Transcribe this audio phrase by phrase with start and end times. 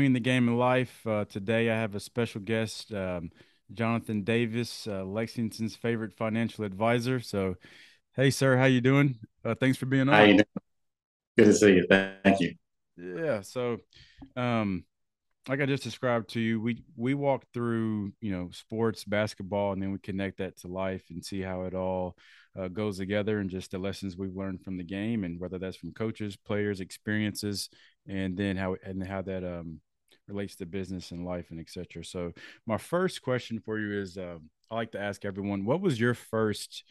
[0.00, 1.06] Between the Game and Life.
[1.06, 3.30] Uh, today, I have a special guest, um,
[3.74, 7.20] Johnathan Davis, uh, Lexington's favorite financial advisor.
[7.20, 7.56] So,
[8.16, 9.18] hey, sir, how you doing?
[9.44, 10.14] Uh, thanks for being on.
[10.14, 10.44] How you doing?
[11.36, 11.86] Good to see you.
[11.86, 12.54] Thank you.
[12.96, 13.42] Yeah.
[13.42, 13.80] So,
[14.36, 14.84] um,
[15.46, 19.82] like I just described to you, we we walk through you know sports, basketball, and
[19.82, 22.16] then we connect that to life and see how it all
[22.58, 25.76] uh, goes together and just the lessons we've learned from the game, and whether that's
[25.76, 27.68] from coaches, players, experiences,
[28.08, 29.78] and then how and how that um,
[30.30, 32.04] relates to business and life and etc.
[32.04, 32.32] So
[32.66, 34.38] my first question for you is, uh,
[34.70, 36.84] I like to ask everyone, what was your first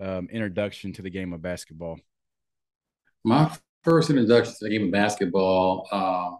[0.00, 1.98] um, introduction to the game of basketball?
[3.24, 3.50] My
[3.82, 5.88] first introduction to the game of basketball.
[5.90, 6.36] Uh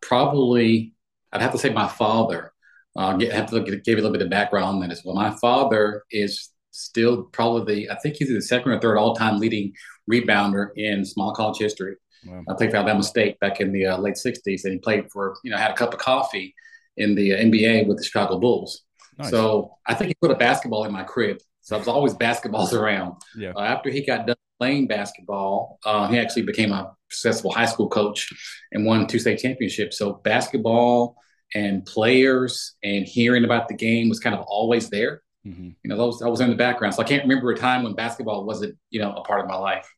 [0.00, 0.94] probably
[1.32, 2.52] I'd have to say my father.
[2.94, 5.02] Uh, get, have to look, give you a little bit of background on that as
[5.02, 5.14] well.
[5.14, 9.38] My father is still probably the I think he's the second or third all time
[9.38, 9.72] leading
[10.10, 11.96] rebounder in small college history.
[12.26, 12.44] Wow.
[12.48, 15.36] I played for Alabama State back in the uh, late '60s, and he played for
[15.44, 16.54] you know had a cup of coffee
[16.96, 18.82] in the uh, NBA with the Chicago Bulls.
[19.18, 19.30] Nice.
[19.30, 21.38] So I think he put a basketball in my crib.
[21.60, 23.16] So I was always basketballs around.
[23.36, 23.52] Yeah.
[23.56, 27.88] Uh, after he got done playing basketball, uh, he actually became a successful high school
[27.88, 28.32] coach
[28.72, 29.98] and won two state championships.
[29.98, 31.16] So basketball
[31.54, 35.22] and players and hearing about the game was kind of always there.
[35.46, 35.70] Mm-hmm.
[35.82, 37.94] You know, those I was in the background, so I can't remember a time when
[37.94, 39.92] basketball wasn't you know a part of my life.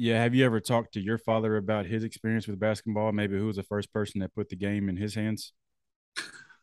[0.00, 3.10] Yeah, have you ever talked to your father about his experience with basketball?
[3.10, 5.52] Maybe who was the first person that put the game in his hands?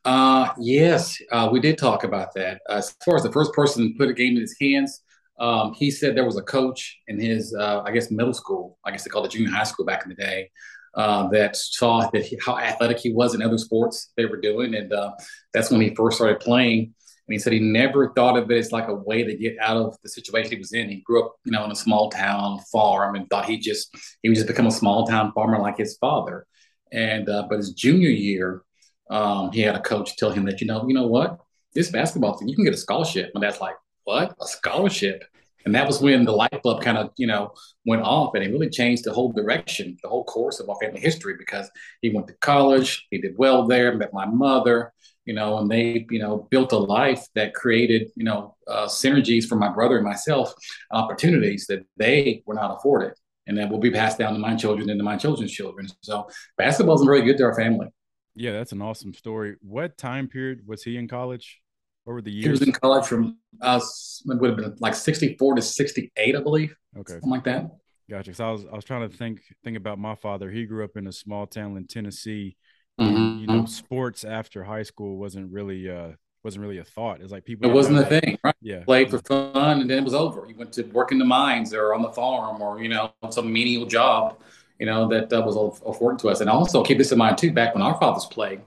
[0.05, 2.61] Uh, yes, uh, we did talk about that.
[2.69, 5.01] As far as the first person to put a game in his hands,
[5.37, 8.77] um, he said there was a coach in his, uh, I guess, middle school.
[8.85, 10.49] I guess they called it junior high school back in the day.
[10.93, 14.75] Uh, that saw that he, how athletic he was in other sports they were doing,
[14.75, 15.11] and uh,
[15.53, 16.93] that's when he first started playing.
[17.27, 19.77] And he said he never thought of it as like a way to get out
[19.77, 20.89] of the situation he was in.
[20.89, 24.29] He grew up, you know, in a small town farm, and thought he just he
[24.29, 26.45] would just become a small town farmer like his father.
[26.91, 28.61] And uh, but his junior year,
[29.09, 31.39] um, he had a coach tell him that you know, you know what,
[31.73, 33.31] this basketball thing, you can get a scholarship.
[33.33, 35.23] And that's like, what a scholarship
[35.65, 37.53] and that was when the light bulb kind of you know
[37.85, 40.99] went off and it really changed the whole direction the whole course of our family
[40.99, 41.69] history because
[42.01, 44.93] he went to college he did well there met my mother
[45.25, 49.45] you know and they you know built a life that created you know uh, synergies
[49.45, 50.53] for my brother and myself
[50.91, 53.13] opportunities that they were not afforded
[53.47, 56.27] and that will be passed down to my children and to my children's children so
[56.57, 57.87] basketball is really good to our family
[58.35, 61.61] yeah that's an awesome story what time period was he in college
[62.07, 62.45] over the years?
[62.45, 64.21] He was in college from us.
[64.25, 66.75] It would have been like sixty-four to sixty-eight, I believe.
[66.97, 67.71] Okay, something like that.
[68.09, 68.33] Gotcha.
[68.33, 70.51] So I was I was trying to think think about my father.
[70.51, 72.57] He grew up in a small town in Tennessee.
[72.99, 73.39] Mm-hmm.
[73.39, 76.11] You know, sports after high school wasn't really uh
[76.43, 77.21] wasn't really a thought.
[77.21, 77.69] It's like people.
[77.69, 78.55] It wasn't a thing, right?
[78.61, 78.83] Yeah.
[78.83, 80.45] Played for fun, and then it was over.
[80.47, 83.51] You went to work in the mines or on the farm, or you know, some
[83.51, 84.39] menial job,
[84.79, 86.41] you know, that uh, was afforded to us.
[86.41, 87.51] And also keep this in mind too.
[87.51, 88.61] Back when our fathers played,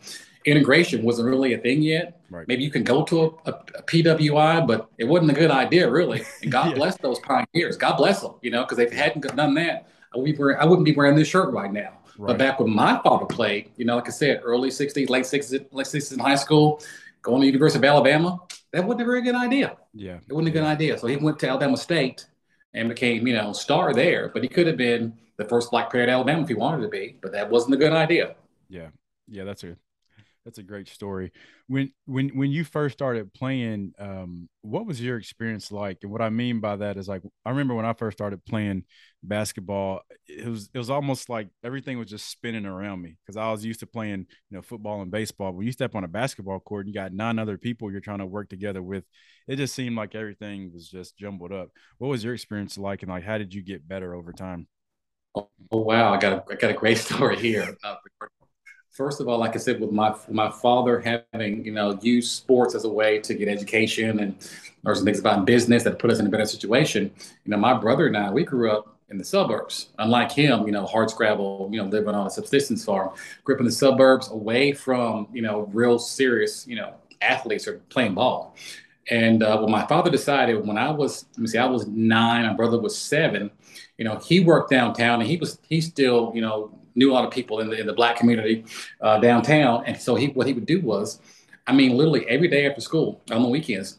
[0.44, 2.20] integration wasn't really a thing yet.
[2.30, 2.46] Right.
[2.48, 5.90] Maybe you can go to a, a, a, PWI, but it wasn't a good idea,
[5.90, 6.22] really.
[6.42, 6.74] And God yeah.
[6.74, 7.76] bless those pioneers.
[7.76, 10.64] God bless them, you know, because if they hadn't done that, I, would wearing, I
[10.64, 11.97] wouldn't be wearing this shirt right now.
[12.18, 12.28] Right.
[12.28, 15.66] But back when my father played, you know, like I said, early 60s, late 60s,
[15.70, 16.82] late 60s in high school,
[17.22, 18.40] going to the University of Alabama,
[18.72, 19.76] that wasn't a very good idea.
[19.94, 20.18] Yeah.
[20.28, 20.98] It wasn't a good idea.
[20.98, 22.26] So he went to Alabama State
[22.74, 24.28] and became, you know, star there.
[24.28, 26.88] But he could have been the first black player at Alabama if he wanted to
[26.88, 28.34] be, but that wasn't a good idea.
[28.68, 28.88] Yeah.
[29.28, 29.76] Yeah, that's a
[30.44, 31.32] that's a great story.
[31.66, 35.98] When when when you first started playing, um, what was your experience like?
[36.02, 38.84] And what I mean by that is like I remember when I first started playing
[39.22, 43.50] basketball, it was it was almost like everything was just spinning around me because I
[43.50, 45.52] was used to playing, you know, football and baseball.
[45.52, 48.18] When you step on a basketball court and you got nine other people you're trying
[48.18, 49.04] to work together with,
[49.46, 51.68] it just seemed like everything was just jumbled up.
[51.98, 54.68] What was your experience like, and like how did you get better over time?
[55.34, 57.76] Oh, wow, I got a I got a great story here.
[57.84, 57.96] Uh,
[58.98, 62.74] first of all, like I said, with my my father having you know used sports
[62.74, 64.34] as a way to get education and
[64.82, 67.12] learn some things about business that put us in a better situation.
[67.44, 69.90] You know, my brother and I, we grew up in the suburbs.
[69.98, 73.10] Unlike him, you know, hard scrabble, you know, living on a subsistence farm,
[73.44, 77.78] grew up in the suburbs, away from you know real serious you know athletes or
[77.94, 78.56] playing ball.
[79.10, 82.44] And uh, well, my father decided when I was, let me see, I was nine,
[82.44, 83.50] my brother was seven.
[83.96, 87.24] You know, he worked downtown, and he was he still, you know, knew a lot
[87.24, 88.64] of people in the in the black community
[89.00, 89.84] uh, downtown.
[89.86, 91.20] And so he what he would do was,
[91.66, 93.98] I mean, literally every day after school on the weekends,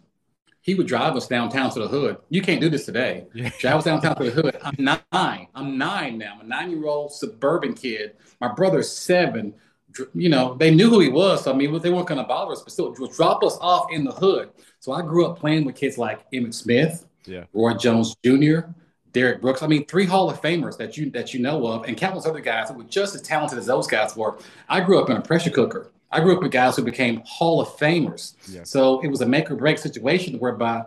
[0.62, 2.18] he would drive us downtown to the hood.
[2.30, 3.26] You can't do this today.
[3.60, 4.58] Drive us downtown to the hood.
[4.62, 5.48] I'm nine.
[5.56, 6.34] I'm nine now.
[6.36, 8.16] I'm a nine year old suburban kid.
[8.42, 9.54] My brother's seven.
[10.14, 11.44] You know, they knew who he was.
[11.44, 14.04] So, I mean, they weren't going to bother us, but still drop us off in
[14.04, 14.52] the hood.
[14.80, 17.46] So I grew up playing with kids like Emmitt Smith, yeah.
[17.54, 18.60] Roy Jones Jr.,
[19.12, 19.64] Derrick Brooks.
[19.64, 22.42] I mean, three Hall of Famers that you that you know of, and countless other
[22.42, 24.38] guys who were just as talented as those guys were.
[24.68, 25.92] I grew up in a pressure cooker.
[26.12, 28.34] I grew up with guys who became Hall of Famers.
[28.48, 28.64] Yeah.
[28.64, 30.84] So it was a make or break situation whereby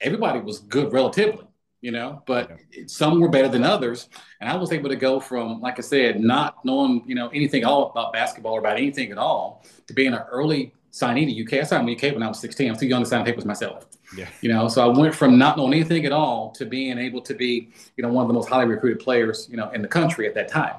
[0.00, 1.46] everybody was good relatively,
[1.80, 2.84] you know, but yeah.
[2.86, 4.08] some were better than others.
[4.40, 7.64] And I was able to go from, like I said, not knowing, you know, anything
[7.64, 11.60] all about basketball or about anything at all to being an early signee to UK.
[11.60, 12.70] I signed with UK when I was 16.
[12.70, 13.86] I'm too young to sign papers myself.
[14.16, 14.28] Yeah.
[14.42, 17.34] You know, so I went from not knowing anything at all to being able to
[17.34, 20.28] be, you know, one of the most highly recruited players, you know, in the country
[20.28, 20.76] at that time.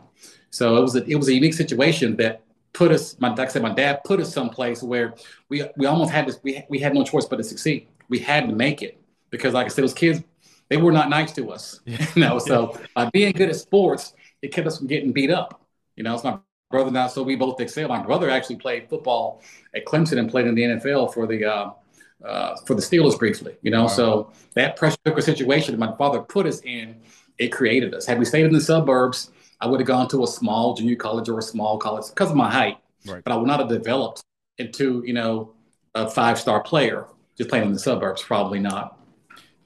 [0.52, 3.48] So it was a, it was a unique situation that put us, my, like I
[3.48, 5.16] said, my dad put us someplace where
[5.50, 7.88] we, we almost had this, we, we had no choice but to succeed.
[8.08, 8.98] We had to make it
[9.32, 10.24] because like I said, those kids,
[10.70, 12.06] they were not nice to us, yeah.
[12.16, 15.62] you know, so uh, being good at sports, it kept us from getting beat up.
[15.96, 16.40] You know, it's my
[16.70, 17.88] brother now, so we both excel.
[17.88, 19.42] My brother actually played football
[19.76, 21.72] at Clemson and played in the NFL for the, uh,
[22.24, 23.84] uh, for the Steelers briefly, you know.
[23.84, 23.88] Wow.
[23.88, 27.02] So that pressure cooker situation that my father put us in,
[27.38, 28.06] it created us.
[28.06, 29.32] Had we stayed in the suburbs,
[29.62, 32.36] I would have gone to a small junior college or a small college because of
[32.36, 32.78] my height.
[33.06, 33.24] Right.
[33.24, 34.24] But I would not have developed
[34.58, 35.54] into, you know,
[35.94, 37.08] a five star player
[37.38, 38.22] just playing in the suburbs.
[38.22, 39.00] Probably not.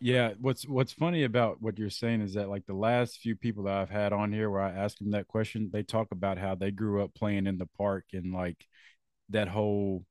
[0.02, 3.64] Yeah, what's what's funny about what you're saying is that like the last few people
[3.64, 6.56] that I've had on here where I ask them that question, they talk about how
[6.56, 8.66] they grew up playing in the park and like
[9.30, 10.06] that whole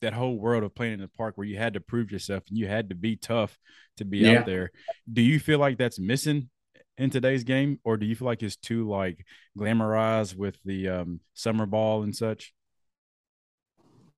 [0.00, 2.56] that whole world of playing in the park where you had to prove yourself and
[2.56, 3.58] you had to be tough
[3.96, 4.38] to be yeah.
[4.38, 4.70] out there.
[5.12, 6.48] Do you feel like that's missing
[6.96, 9.24] in today's game, or do you feel like it's too like
[9.58, 12.52] glamorized with the um, summer ball and such?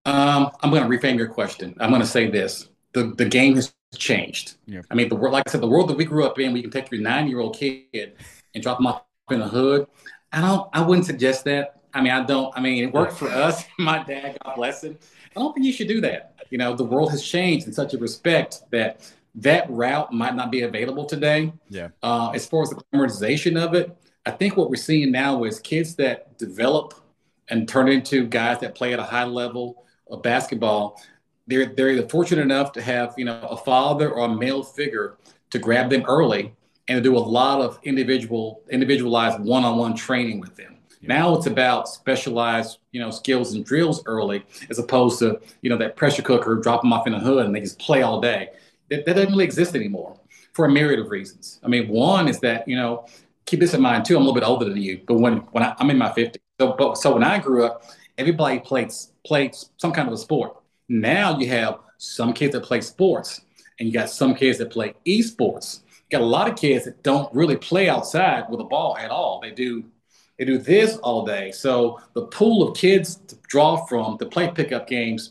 [0.07, 1.75] Um, I'm going to reframe your question.
[1.79, 4.55] I'm going to say this: the the game has changed.
[4.67, 4.83] Yeah.
[4.91, 6.63] I mean, the world, like I said, the world that we grew up in, we
[6.63, 8.15] can take your nine year old kid
[8.55, 9.87] and drop him off in the hood.
[10.33, 10.69] I don't.
[10.73, 11.81] I wouldn't suggest that.
[11.93, 12.57] I mean, I don't.
[12.57, 13.65] I mean, it worked for us.
[13.79, 14.99] My dad, God bless him.
[15.37, 16.35] I don't think you should do that.
[16.51, 20.51] You know, the world has changed in such a respect that that route might not
[20.51, 21.53] be available today.
[21.69, 21.89] Yeah.
[22.03, 23.97] Uh, as far as the glamorization of it,
[24.27, 26.95] I think what we're seeing now is kids that develop
[27.49, 31.01] and turn into guys that play at a high level of basketball.
[31.51, 35.17] They're they're either fortunate enough to have you know a father or a male figure
[35.51, 36.55] to grab them early
[36.89, 40.77] and to do a lot of individual individualized one-on-one training with them.
[41.03, 45.79] Now it's about specialized, you know, skills and drills early, as opposed to, you know,
[45.79, 48.51] that pressure cooker, drop them off in the hood and they just play all day.
[48.91, 50.19] That, that doesn't really exist anymore
[50.53, 51.59] for a myriad of reasons.
[51.65, 53.07] I mean, one is that, you know,
[53.47, 54.17] keep this in mind too.
[54.17, 56.37] I'm a little bit older than you, but when when I, am in my 50s,
[56.61, 57.85] so but, so when I grew up,
[58.19, 58.93] everybody played
[59.25, 60.57] played some kind of a sport.
[60.91, 63.43] Now you have some kids that play sports,
[63.79, 65.83] and you got some kids that play esports.
[65.87, 69.13] You got a lot of kids that don't really play outside with a ball at
[69.13, 69.41] all.
[69.41, 69.85] They do
[70.37, 71.53] they do this all day.
[71.53, 75.31] So the pool of kids to draw from to play pickup games,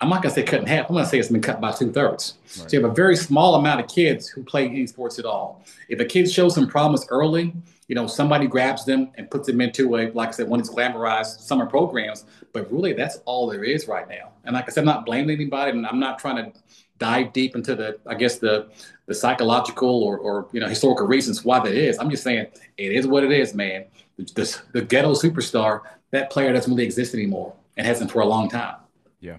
[0.00, 0.88] I'm not gonna say cut in half.
[0.88, 2.34] I'm gonna say it's been cut by two thirds.
[2.58, 2.70] Right.
[2.70, 5.62] So you have a very small amount of kids who play any sports at all.
[5.88, 7.54] If a kid shows some promise early,
[7.88, 10.66] you know, somebody grabs them and puts them into a, like I said, one of
[10.66, 12.24] these glamorized summer programs.
[12.52, 14.32] But really, that's all there is right now.
[14.44, 16.58] And like I said, I'm not blaming anybody, and I'm not trying to
[16.98, 18.68] dive deep into the, I guess the
[19.06, 21.98] the psychological or, or you know historical reasons why that is.
[21.98, 22.46] I'm just saying
[22.76, 23.84] it is what it is, man
[24.16, 28.48] the, the ghetto superstar, that player doesn't really exist anymore and hasn't for a long
[28.48, 28.76] time.
[29.20, 29.36] Yeah,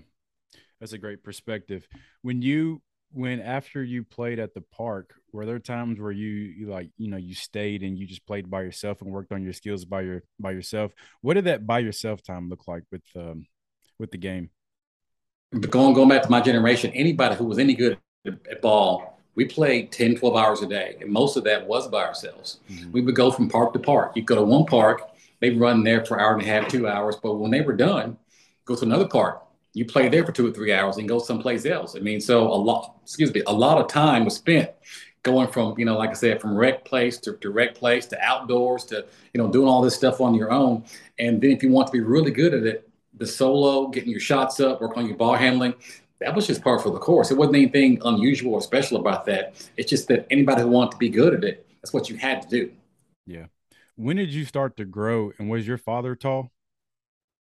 [0.80, 1.88] that's a great perspective.
[2.22, 2.82] When you
[3.18, 7.10] when after you played at the park, were there times where you you like you
[7.10, 10.02] know you stayed and you just played by yourself and worked on your skills by
[10.02, 10.92] your by yourself?
[11.22, 13.48] What did that by yourself time look like with um
[14.00, 14.50] with the game?
[15.60, 19.92] Going going back to my generation, anybody who was any good at ball we played
[19.92, 20.98] 10, 12 hours a day.
[21.00, 22.60] And most of that was by ourselves.
[22.72, 22.92] Mm-hmm.
[22.92, 24.14] We would go from park to park.
[24.16, 26.88] You go to one park, they'd run there for an hour and a half, two
[26.88, 27.18] hours.
[27.22, 28.18] But when they were done,
[28.66, 29.47] go to another park.
[29.74, 31.96] You play there for two or three hours and go someplace else.
[31.96, 34.72] I mean, so a lot, excuse me, a lot of time was spent
[35.24, 38.86] going from, you know, like I said, from rec place to, rec place to outdoors
[38.86, 40.84] to, you know, doing all this stuff on your own.
[41.20, 44.20] And then if you want to be really good at it, the solo, getting your
[44.20, 45.74] shots up, working on your ball handling,
[46.20, 47.30] that was just part of the course.
[47.30, 49.70] It wasn't anything unusual or special about that.
[49.76, 52.42] It's just that anybody who wanted to be good at it, that's what you had
[52.44, 52.72] to do.
[53.26, 53.46] Yeah.
[53.96, 55.32] When did you start to grow?
[55.38, 56.52] And was your father tall?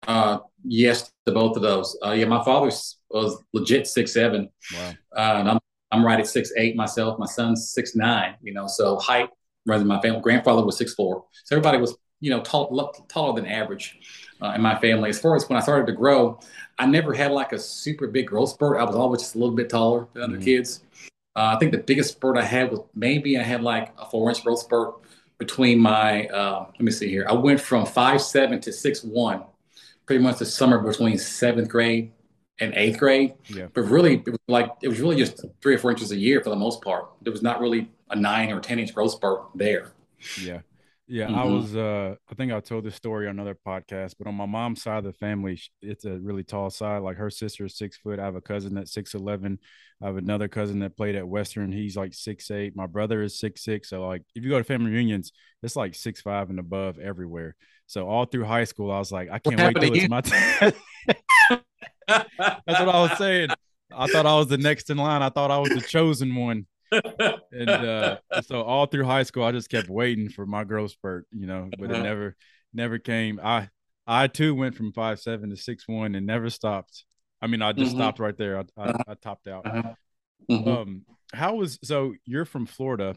[0.08, 1.98] Uh, yes, to both of those.
[2.06, 2.68] Uh, yeah, my father
[3.10, 4.50] was legit six seven.
[4.74, 4.94] Wow.
[5.16, 5.60] Uh, and I'm
[5.92, 7.20] I'm right at six eight myself.
[7.20, 8.36] My son's six nine.
[8.42, 9.30] You know, so height
[9.66, 10.22] runs in my family.
[10.22, 11.26] Grandfather was six four.
[11.44, 13.98] So everybody was you know tall, taller than average
[14.42, 15.10] uh, in my family.
[15.10, 16.40] As far as when I started to grow,
[16.78, 18.80] I never had like a super big growth spurt.
[18.80, 20.44] I was always just a little bit taller than other mm-hmm.
[20.44, 20.84] kids.
[21.36, 24.30] Uh, I think the biggest spurt I had was maybe I had like a four
[24.30, 24.96] inch growth spurt
[25.38, 27.26] between my, uh, let me see here.
[27.28, 29.44] I went from five seven to six one,
[30.06, 32.12] pretty much the summer between seventh grade
[32.60, 33.34] and eighth grade.
[33.48, 33.68] Yeah.
[33.74, 36.42] But really, it was like, it was really just three or four inches a year
[36.42, 37.10] for the most part.
[37.22, 39.94] There was not really a nine or 10 inch growth spurt there.
[40.42, 40.60] Yeah.
[41.08, 41.36] Yeah, mm-hmm.
[41.36, 41.76] I was.
[41.76, 44.98] Uh, I think I told this story on another podcast, but on my mom's side
[44.98, 47.04] of the family, it's a really tall side.
[47.04, 48.18] Like her sister is six foot.
[48.18, 49.60] I have a cousin that's six eleven.
[50.02, 51.72] I have another cousin that played at Western.
[51.72, 52.76] He's like six eight.
[52.76, 53.90] My brother is six six.
[53.90, 55.32] So like, if you go to family reunions,
[55.62, 57.56] it's like six five and above everywhere.
[57.88, 60.74] So all through high school, I was like, I can't wait till it's my time.
[62.08, 63.50] That's what I was saying.
[63.96, 65.22] I thought I was the next in line.
[65.22, 69.52] I thought I was the chosen one and uh, so all through high school, I
[69.52, 72.04] just kept waiting for my growth spurt, you know, but it uh-huh.
[72.04, 72.36] never,
[72.74, 73.40] never came.
[73.44, 73.70] I,
[74.08, 77.06] I too went from five seven to six one and never stopped.
[77.42, 78.00] I mean, I just mm-hmm.
[78.00, 78.60] stopped right there.
[78.60, 79.04] I, I, uh-huh.
[79.08, 79.66] I topped out.
[79.66, 79.94] Uh-huh.
[80.50, 80.70] Mm-hmm.
[80.70, 81.02] Um,
[81.34, 82.14] how was so?
[82.26, 83.16] You're from Florida,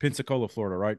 [0.00, 0.98] Pensacola, Florida, right?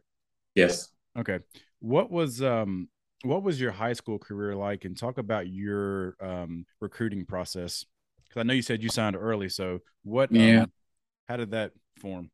[0.56, 0.90] Yes.
[1.18, 1.40] Okay.
[1.80, 2.88] What was um
[3.24, 4.86] what was your high school career like?
[4.86, 7.86] And talk about your um recruiting process
[8.24, 9.50] because I know you said you signed early.
[9.50, 10.32] So what?
[10.32, 10.64] Yeah.
[10.64, 10.72] Um,
[11.28, 12.30] how did that form?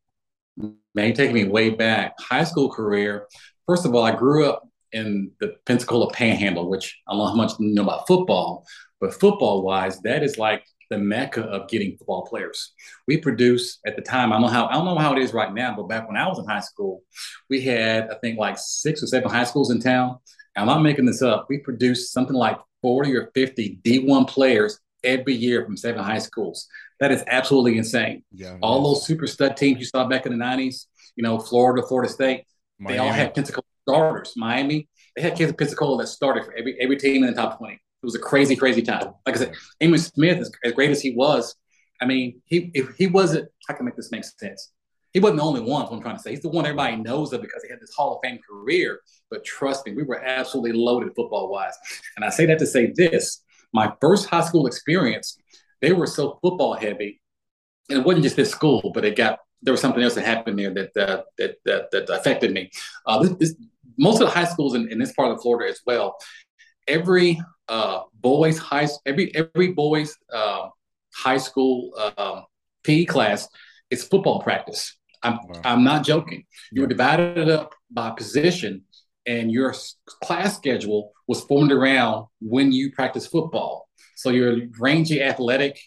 [0.57, 2.13] Man, you take me way back.
[2.19, 3.27] High school career.
[3.65, 7.35] First of all, I grew up in the Pensacola Panhandle, which I don't know how
[7.35, 8.65] much you know about football,
[9.01, 12.73] but football wise, that is like the mecca of getting football players.
[13.07, 14.31] We produce at the time.
[14.31, 16.17] I don't know how I don't know how it is right now, but back when
[16.17, 17.01] I was in high school,
[17.49, 20.19] we had I think like six or seven high schools in town.
[20.55, 21.47] I'm not making this up.
[21.49, 26.67] We produce something like 40 or 50 D1 players every year from seven high schools.
[26.99, 28.23] That is absolutely insane.
[28.31, 31.85] Yeah, all those super stud teams you saw back in the 90s, you know, Florida,
[31.85, 32.45] Florida State,
[32.79, 32.97] Miami.
[32.97, 34.33] they all had Pensacola starters.
[34.37, 37.57] Miami, they had kids at Pensacola that started for every every team in the top
[37.57, 37.73] 20.
[37.73, 39.13] It was a crazy, crazy time.
[39.25, 41.55] Like I said, Emmitt Smith, as, as great as he was,
[42.01, 44.71] I mean, he if he wasn't, I can make this make sense.
[45.13, 45.83] He wasn't the only one.
[45.83, 47.93] What I'm trying to say, he's the one everybody knows of because he had this
[47.93, 49.01] Hall of Fame career.
[49.29, 51.75] But trust me, we were absolutely loaded football wise.
[52.15, 53.43] And I say that to say this:
[53.73, 55.37] my first high school experience,
[55.81, 57.21] they were so football heavy.
[57.89, 60.57] And it wasn't just this school, but it got there was something else that happened
[60.59, 62.71] there that uh, that, that, that affected me.
[63.05, 63.55] Uh, this, this,
[63.97, 66.17] most of the high schools in, in, this part of Florida as well.
[66.87, 70.69] Every uh, boys high every every boys uh,
[71.13, 72.45] high school um,
[72.83, 73.47] PE class
[73.89, 74.97] is football practice.
[75.23, 75.61] I'm wow.
[75.63, 76.45] I'm not joking.
[76.71, 78.83] You were divided up by position,
[79.25, 79.73] and your
[80.21, 83.87] class schedule was formed around when you practice football.
[84.15, 85.79] So your rangy athletic,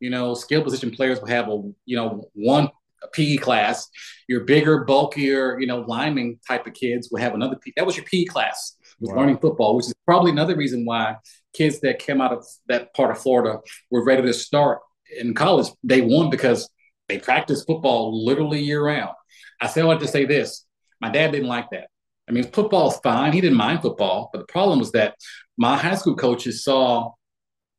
[0.00, 2.70] you know, skill position players will have a, you know, one
[3.12, 3.88] PE class.
[4.28, 7.56] Your bigger, bulkier, you know, lineman type of kids will have another.
[7.56, 9.18] P- that was your PE class, was wow.
[9.18, 11.16] learning football, which is probably another reason why
[11.52, 13.60] kids that came out of that part of Florida
[13.90, 14.80] were ready to start
[15.18, 16.68] in college day one because
[17.08, 19.14] they practice football literally year round.
[19.60, 20.64] I I like to say this:
[21.00, 21.88] my dad didn't like that.
[22.28, 23.32] I mean, football's fine.
[23.32, 25.14] He didn't mind football, but the problem was that
[25.56, 27.12] my high school coaches saw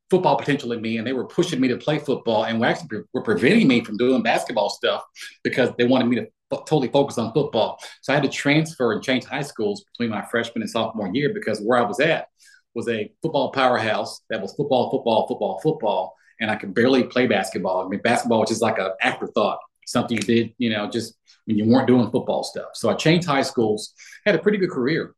[0.08, 3.00] football potential in me and they were pushing me to play football and were actually
[3.12, 5.02] were preventing me from doing basketball stuff
[5.42, 7.78] because they wanted me to f- totally focus on football.
[8.02, 11.32] So I had to transfer and change high schools between my freshman and sophomore year
[11.34, 12.28] because where I was at
[12.74, 17.26] was a football powerhouse that was football, football, football, football, and I could barely play
[17.26, 17.84] basketball.
[17.84, 21.14] I mean, basketball was just like an afterthought, something you did, you know, just
[21.46, 22.70] when you weren't doing football stuff.
[22.74, 25.14] So I changed high schools, had a pretty good career.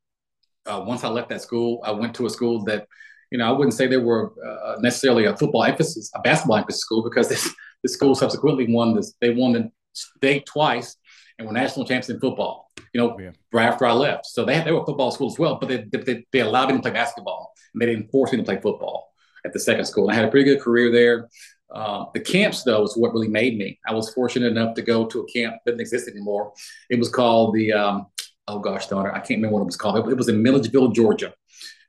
[0.67, 2.87] Uh, once I left that school, I went to a school that,
[3.31, 6.83] you know, I wouldn't say they were uh, necessarily a football emphasis, a basketball emphasis
[6.83, 9.15] school, because this, this school subsequently won this.
[9.21, 10.97] They won the state twice
[11.39, 12.71] and were national champions in football.
[12.93, 13.31] You know, yeah.
[13.53, 15.69] right after I left, so they had, they were a football school as well, but
[15.69, 18.61] they, they, they allowed me to play basketball and they didn't force me to play
[18.61, 19.08] football
[19.45, 20.11] at the second school.
[20.11, 21.29] I had a pretty good career there.
[21.71, 23.79] Uh, the camps, though, is what really made me.
[23.87, 26.53] I was fortunate enough to go to a camp that didn't exist anymore.
[26.89, 28.07] It was called the, um,
[28.47, 29.97] oh gosh, daughter, I can't remember what it was called.
[29.97, 31.35] It, it, was in Milledgeville, Georgia.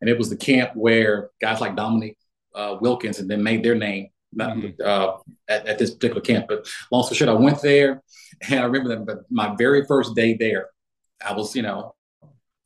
[0.01, 2.17] And it was the camp where guys like Dominique
[2.55, 4.81] uh, Wilkins and then made their name mm-hmm.
[4.83, 6.47] uh, at, at, this particular camp.
[6.47, 8.01] But long story short, I went there
[8.49, 10.67] and I remember that but my very first day there,
[11.25, 11.95] I was, you know,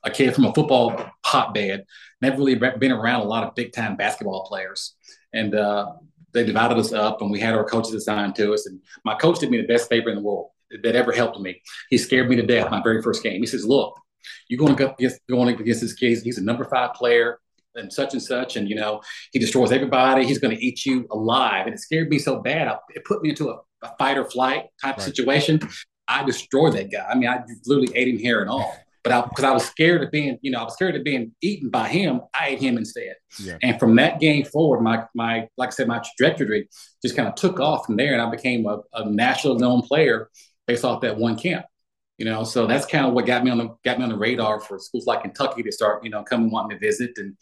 [0.03, 0.95] a kid from a football
[1.25, 1.85] hotbed,
[2.21, 4.95] never really been around a lot of big time basketball players.
[5.33, 5.93] And uh,
[6.33, 8.65] they divided us up and we had our coaches assigned to us.
[8.65, 10.49] And my coach did me the best favor in the world
[10.83, 11.61] that ever helped me.
[11.89, 13.39] He scared me to death my very first game.
[13.39, 13.99] He says, Look,
[14.47, 16.19] you're going go against, going against this kid.
[16.23, 17.39] He's a number five player
[17.75, 18.55] and such and such.
[18.55, 20.25] And, you know, he destroys everybody.
[20.25, 21.65] He's going to eat you alive.
[21.65, 22.77] And it scared me so bad.
[22.89, 24.97] It put me into a, a fight or flight type right.
[24.97, 25.59] of situation.
[26.07, 27.05] I destroyed that guy.
[27.09, 28.77] I mean, I literally ate him hair and all.
[29.03, 31.33] But I, because I was scared of being, you know, I was scared of being
[31.41, 33.15] eaten by him, I ate him instead.
[33.37, 33.57] Yeah.
[33.61, 36.69] And from that game forward, my, my, like I said, my trajectory
[37.01, 38.13] just kind of took off from there.
[38.13, 40.29] And I became a, a national known player
[40.67, 41.65] based off that one camp.
[42.17, 44.17] You know, so that's kind of what got me on the got me on the
[44.17, 47.35] radar for schools like Kentucky to start, you know, coming wanting to visit and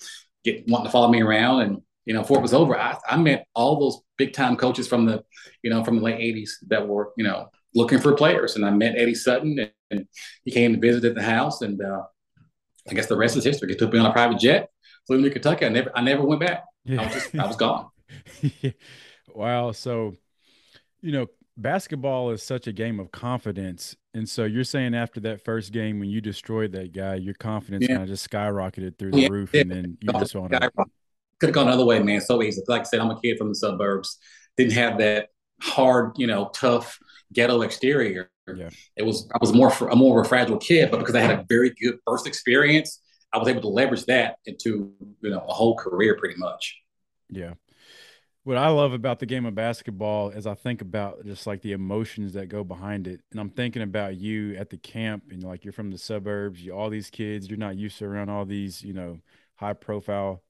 [0.43, 1.61] get wanting to follow me around.
[1.61, 4.87] And you know, before it was over, I, I met all those big time coaches
[4.87, 5.23] from the,
[5.61, 8.71] you know, from the late '80s that were, you know, looking for players, and I
[8.71, 10.07] met Eddie Sutton, and, and
[10.43, 12.03] he came and visited the house, and uh,
[12.89, 13.69] I guess the rest is history.
[13.69, 14.69] He took me on a private jet,
[15.07, 15.65] flew me to Kentucky.
[15.65, 16.63] I never, I never went back.
[16.83, 17.01] Yeah.
[17.01, 17.87] I was just, I was gone.
[19.35, 19.71] wow.
[19.71, 20.15] So,
[21.01, 23.95] you know, basketball is such a game of confidence.
[24.13, 27.85] And so you're saying after that first game when you destroyed that guy, your confidence
[27.87, 27.95] yeah.
[27.95, 29.27] kind of just skyrocketed through the yeah.
[29.29, 30.71] roof and then you just want to
[31.39, 32.21] could have gone another way, man.
[32.21, 32.61] So easy.
[32.67, 34.17] Like I said, I'm a kid from the suburbs.
[34.57, 36.99] Didn't have that hard, you know, tough
[37.33, 38.29] ghetto exterior.
[38.53, 38.69] Yeah.
[38.95, 41.39] It was I was more a more of a fragile kid, but because I had
[41.39, 43.01] a very good first experience,
[43.33, 46.77] I was able to leverage that into you know a whole career pretty much.
[47.29, 47.53] Yeah.
[48.43, 51.73] What I love about the game of basketball is I think about just like the
[51.73, 53.21] emotions that go behind it.
[53.29, 56.73] And I'm thinking about you at the camp and like you're from the suburbs, you
[56.73, 59.19] all these kids, you're not used to around all these, you know,
[59.55, 60.41] high profile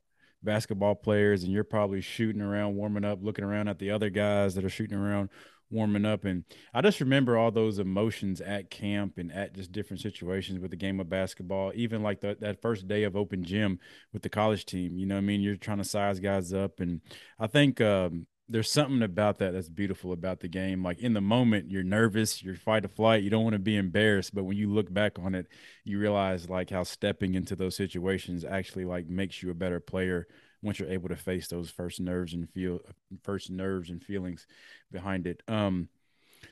[0.42, 4.56] basketball players and you're probably shooting around, warming up, looking around at the other guys
[4.56, 5.30] that are shooting around,
[5.72, 6.26] warming up.
[6.26, 10.72] And I just remember all those emotions at camp and at just different situations with
[10.72, 13.80] the game of basketball, even like the, that first day of open gym
[14.14, 14.98] with the college team.
[14.98, 15.42] You know I mean?
[15.42, 16.80] You're trying to size guys up.
[16.80, 17.02] And
[17.40, 20.84] I think um, there's something about that that's beautiful about the game.
[20.84, 23.78] Like in the moment, you're nervous, you're fight or flight, you don't want to be
[23.78, 25.48] embarrassed, but when you look back on it,
[25.86, 30.28] you realize like how stepping into those situations actually like makes you a better player
[30.62, 32.80] once you're able to face those first nerves and feel
[33.24, 34.46] first nerves and feelings
[34.92, 35.42] behind it.
[35.48, 35.90] Um,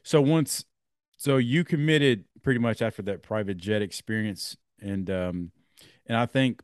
[0.04, 0.66] so once,
[1.18, 5.52] so you committed pretty much after that private jet experience, and um,
[6.06, 6.62] and I think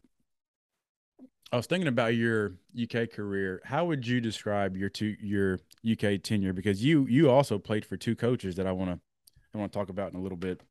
[1.51, 3.61] I was thinking about your UK career.
[3.63, 5.59] How would you describe your two your
[5.89, 6.53] UK tenure?
[6.53, 8.99] Because you you also played for two coaches that I want to
[9.53, 10.61] I want to talk about in a little bit.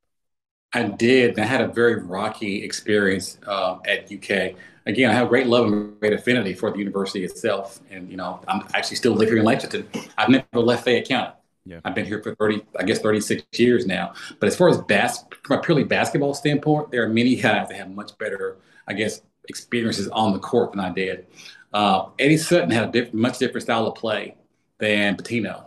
[0.75, 1.31] I did.
[1.33, 4.55] And I had a very rocky experience uh, at UK.
[4.87, 8.41] Again, I have great love and great affinity for the university itself, and you know,
[8.47, 9.89] I'm actually still living in Lexington.
[10.19, 11.33] I've never left Fayette County.
[11.65, 11.81] Yeah.
[11.85, 14.13] I've been here for 30, I guess 36 years now.
[14.39, 17.77] But as far as bas- from a purely basketball standpoint, there are many guys that
[17.77, 21.27] have much better, I guess, experiences on the court than I did.
[21.73, 24.37] Uh, Eddie Sutton had a diff- much different style of play
[24.79, 25.65] than Pitino.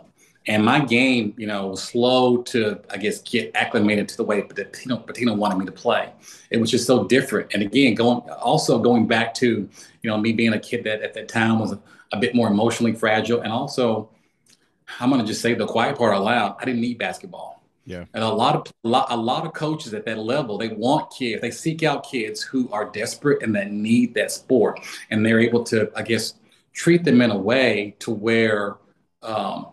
[0.48, 4.40] And my game, you know, was slow to, I guess, get acclimated to the way
[4.40, 6.10] that Pitino, Pitino wanted me to play.
[6.50, 7.52] It was just so different.
[7.52, 9.68] And again, going also going back to,
[10.02, 11.80] you know, me being a kid that at that time was a,
[12.12, 13.42] a bit more emotionally fragile.
[13.42, 14.08] And also,
[14.98, 17.62] I'm going to just say the quiet part aloud, I didn't need basketball.
[17.84, 18.06] Yeah.
[18.14, 21.10] And a lot of a lot, a lot of coaches at that level, they want
[21.10, 24.80] kids, they seek out kids who are desperate and that need that sport,
[25.10, 26.34] and they're able to, I guess,
[26.72, 28.76] treat them in a way to where
[29.22, 29.68] um,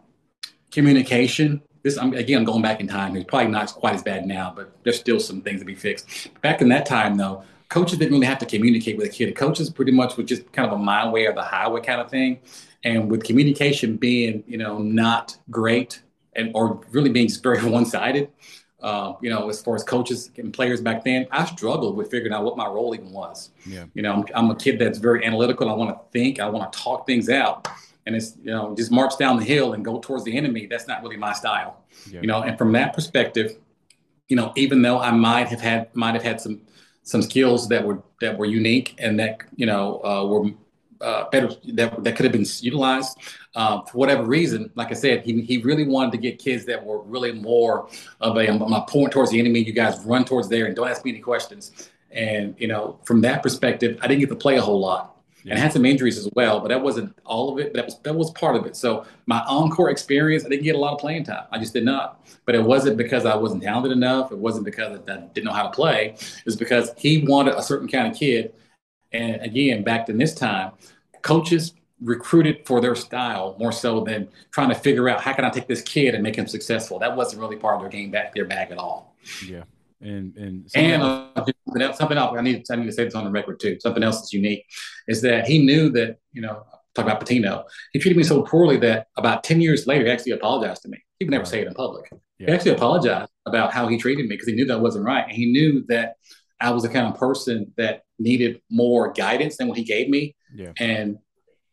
[0.76, 1.62] communication.
[1.82, 3.16] This I'm, again, I'm going back in time.
[3.16, 6.30] It's probably not quite as bad now, but there's still some things to be fixed.
[6.42, 9.36] Back in that time, though, coaches didn't really have to communicate with a kid.
[9.36, 12.12] Coaches pretty much would just kind of a my way or the highway kind of
[12.12, 12.40] thing.
[12.84, 16.02] And with communication being, you know, not great
[16.36, 18.30] and or really being just very one-sided.
[18.82, 22.34] Uh, you know, as far as coaches and players back then, I struggled with figuring
[22.34, 23.50] out what my role even was.
[23.66, 23.86] Yeah.
[23.96, 25.70] You know, I'm, I'm a kid that's very analytical.
[25.70, 26.40] I want to think.
[26.40, 27.68] I want to talk things out.
[28.06, 30.68] And it's you know just march down the hill and go towards the enemy.
[30.68, 31.84] That's not really my style.
[32.10, 32.22] Yeah.
[32.22, 33.58] You know, and from that perspective,
[34.28, 36.62] you know, even though I might have had might have had some
[37.04, 40.52] some skills that were that were unique and that you know uh, were
[41.02, 43.18] uh, better that, that could have been utilized
[43.56, 44.72] uh, for whatever reason.
[44.76, 47.90] Like I said, he, he really wanted to get kids that were really more
[48.22, 49.60] of a I'm, I'm point towards the enemy.
[49.60, 51.90] You guys run towards there and don't ask me any questions.
[52.12, 55.15] And you know, from that perspective, I didn't get to play a whole lot.
[55.46, 55.54] Yeah.
[55.54, 57.74] And had some injuries as well, but that wasn't all of it.
[57.76, 58.76] That was that was part of it.
[58.76, 61.46] So my encore experience, I didn't get a lot of playing time.
[61.52, 62.28] I just did not.
[62.46, 64.32] But it wasn't because I wasn't talented enough.
[64.32, 66.16] It wasn't because I didn't know how to play.
[66.18, 68.54] It was because he wanted a certain kind of kid
[69.16, 70.72] and again, back in this time,
[71.22, 75.50] coaches recruited for their style more so than trying to figure out how can I
[75.50, 77.00] take this kid and make him successful.
[77.00, 79.16] That wasn't really part of their game back their bag at all.
[79.48, 79.64] Yeah.
[80.02, 83.16] And and and uh, something, else, something else I need I need to say this
[83.16, 83.78] on the record too.
[83.80, 84.66] Something else that's unique
[85.08, 87.64] is that he knew that you know talk about Pitino.
[87.94, 90.98] He treated me so poorly that about ten years later he actually apologized to me.
[91.18, 91.50] He would never right.
[91.50, 92.12] say it in public.
[92.40, 92.48] Yeah.
[92.48, 95.32] He actually apologized about how he treated me because he knew that wasn't right, and
[95.32, 96.16] he knew that
[96.60, 100.36] I was the kind of person that needed more guidance than what he gave me.
[100.54, 100.72] Yeah.
[100.78, 101.20] And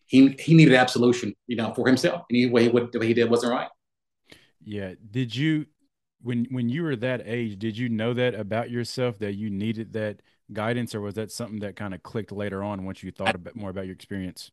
[0.07, 2.25] he he needed absolution, you know, for himself.
[2.29, 3.69] He needed what he, what he did wasn't right.
[4.65, 4.95] Yeah.
[5.11, 5.67] Did you
[6.23, 9.93] when when you were that age, did you know that about yourself that you needed
[9.95, 10.21] that
[10.53, 13.39] guidance, or was that something that kind of clicked later on once you thought a
[13.39, 14.51] bit more about your experience?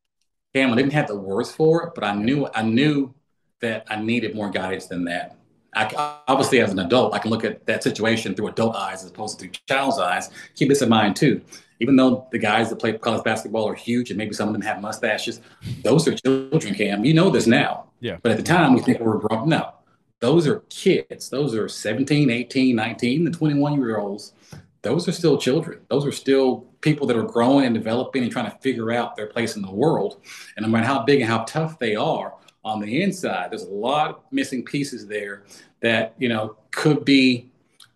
[0.53, 3.13] Damn, I didn't have the words for it, but I knew I knew
[3.61, 5.37] that I needed more guidance than that.
[5.75, 9.11] I, obviously, as an adult, I can look at that situation through adult eyes as
[9.11, 10.29] opposed to through child's eyes.
[10.55, 11.41] Keep this in mind too.
[11.79, 14.61] Even though the guys that play college basketball are huge and maybe some of them
[14.63, 15.39] have mustaches,
[15.83, 17.05] those are children, Cam.
[17.05, 17.85] You know this now.
[18.01, 18.17] Yeah.
[18.21, 19.47] But at the time, we think we're grown.
[19.47, 19.71] No,
[20.19, 21.29] those are kids.
[21.29, 24.33] Those are 17, 18, 19, the 21 year olds.
[24.81, 25.81] Those are still children.
[25.89, 29.27] Those are still people that are growing and developing and trying to figure out their
[29.27, 30.21] place in the world.
[30.55, 33.69] And no matter how big and how tough they are on the inside, there's a
[33.69, 35.43] lot of missing pieces there
[35.81, 37.49] that, you know, could be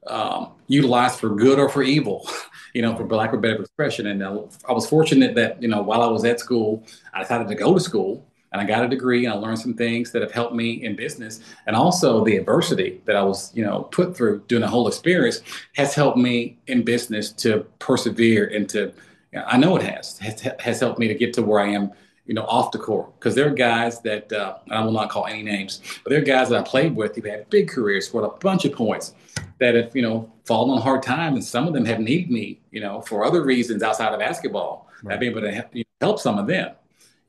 [0.07, 2.29] um, utilized for good or for evil,
[2.73, 4.07] you know, for lack of better expression.
[4.07, 7.47] And uh, I was fortunate that, you know, while I was at school, I decided
[7.47, 10.21] to go to school and I got a degree and I learned some things that
[10.21, 11.41] have helped me in business.
[11.65, 15.41] And also the adversity that I was, you know, put through during the whole experience
[15.75, 18.93] has helped me in business to persevere and to,
[19.31, 21.69] you know, I know it has, has, has helped me to get to where I
[21.69, 21.91] am
[22.25, 23.13] you know, off the court.
[23.19, 26.25] Because there are guys that, uh, I will not call any names, but there are
[26.25, 29.13] guys that I played with who had big careers, scored a bunch of points
[29.59, 31.35] that have, you know, fallen on hard times.
[31.35, 34.87] And some of them have needed me, you know, for other reasons outside of basketball.
[35.03, 35.15] Right.
[35.15, 36.73] I've been able to help some of them.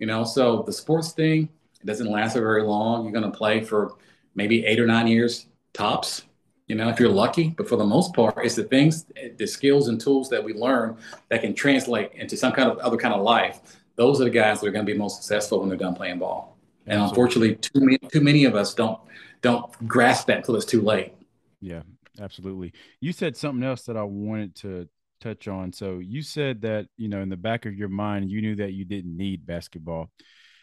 [0.05, 1.49] You know, so the sports thing
[1.81, 3.05] it doesn't last very long.
[3.05, 3.97] You're going to play for
[4.35, 6.25] maybe eight or nine years tops.
[6.67, 9.07] You know, if you're lucky, but for the most part, it's the things,
[9.39, 10.99] the skills and tools that we learn
[11.31, 13.61] that can translate into some kind of other kind of life.
[13.97, 16.19] Those are the guys that are going to be most successful when they're done playing
[16.19, 16.59] ball.
[16.87, 19.01] And unfortunately, too many, too many of us don't
[19.41, 21.15] don't grasp that until it's too late.
[21.63, 21.81] Yeah,
[22.21, 22.75] absolutely.
[23.01, 24.87] You said something else that I wanted to
[25.25, 25.73] touch on.
[25.73, 28.73] So you said that you know in the back of your mind you knew that
[28.73, 30.11] you didn't need basketball.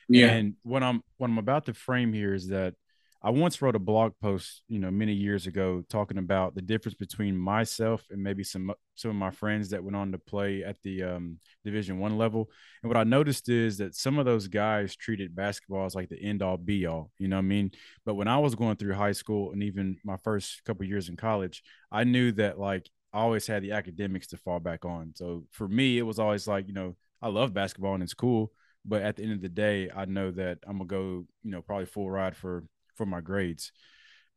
[0.08, 0.28] Yeah.
[0.28, 2.76] And what I'm what I'm about to frame here is that
[3.24, 6.96] I once wrote a blog post, you know, many years ago, talking about the difference
[6.96, 10.78] between myself and maybe some some of my friends that went on to play at
[10.82, 12.50] the um, Division One level.
[12.82, 16.22] And what I noticed is that some of those guys treated basketball as like the
[16.22, 17.12] end all be all.
[17.20, 17.72] You know what I mean?
[18.06, 21.16] But when I was going through high school and even my first couple years in
[21.16, 25.14] college, I knew that like Always had the academics to fall back on.
[25.16, 28.52] So for me, it was always like, you know, I love basketball and it's cool,
[28.86, 31.62] but at the end of the day, I know that I'm gonna go, you know,
[31.62, 32.64] probably full ride for
[32.96, 33.72] for my grades.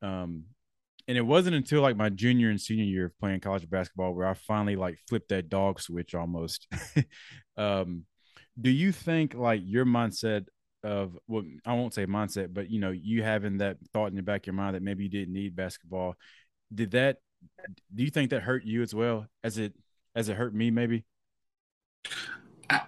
[0.02, 0.44] Um,
[1.06, 4.26] and it wasn't until like my junior and senior year of playing college basketball where
[4.26, 6.66] I finally like flipped that dog switch almost.
[7.56, 8.04] um,
[8.60, 10.46] do you think like your mindset
[10.82, 14.22] of well, I won't say mindset, but you know, you having that thought in the
[14.22, 16.14] back of your mind that maybe you didn't need basketball,
[16.72, 17.18] did that
[17.94, 19.26] do you think that hurt you as well?
[19.42, 19.74] As it
[20.14, 21.04] as it hurt me maybe?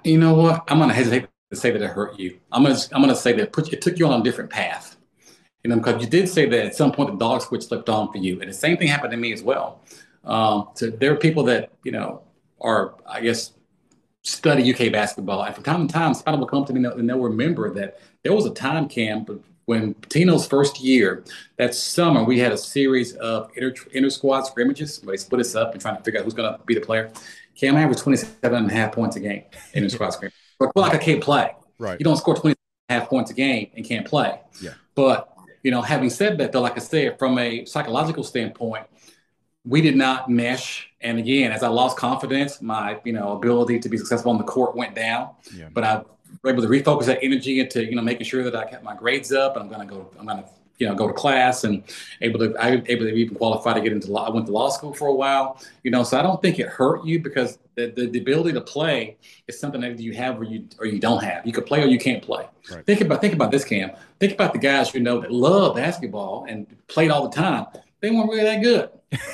[0.05, 0.64] You know what?
[0.69, 2.38] I'm gonna hesitate to say that it hurt you.
[2.53, 4.97] I'm gonna i'm gonna say that put, it took you on a different path.
[5.64, 8.12] You know because you did say that at some point the dog switch flipped on
[8.12, 9.81] for you and the same thing happened to me as well.
[10.25, 12.23] Um, so there are people that you know
[12.61, 13.53] are i guess
[14.23, 17.19] study uk basketball and from time to time somebody will come to me and they'll
[17.19, 19.31] remember that there was a time camp
[19.66, 21.24] when Pitino's first year,
[21.59, 25.55] that summer, we had a series of inter, inter squad scrimmages where they split us
[25.55, 27.12] up and trying to figure out who's going to be the player.
[27.57, 29.42] Cam averaged 27 and a half points a game
[29.74, 30.35] in inter squad scrimmage.
[30.59, 31.55] But like I can't play.
[31.79, 32.00] Right.
[32.00, 32.57] You don't score 20
[32.88, 34.40] and a half points a game and can't play.
[34.62, 34.72] Yeah.
[34.94, 35.31] But,
[35.62, 38.87] you know, having said that, though, like I said, from a psychological standpoint,
[39.66, 40.88] we did not mesh.
[41.02, 44.44] And again, as I lost confidence, my, you know, ability to be successful on the
[44.44, 45.31] court went down.
[45.55, 45.68] Yeah.
[45.74, 46.02] But I
[46.46, 49.32] able to refocus that energy into you know making sure that I kept my grades
[49.32, 49.56] up.
[49.56, 50.10] I'm going to go.
[50.18, 51.82] I'm going to you know go to class and
[52.20, 54.26] able to I able to even qualify to get into law.
[54.26, 55.60] I went to law school for a while.
[55.82, 58.60] You know, so I don't think it hurt you because the, the, the ability to
[58.60, 59.16] play
[59.48, 61.46] is something that you have or you or you don't have.
[61.46, 62.46] You could play or you can't play.
[62.70, 62.84] Right.
[62.84, 63.92] Think about think about this, Cam.
[64.20, 67.66] Think about the guys you know that love basketball and played all the time.
[68.00, 68.90] They weren't really that good.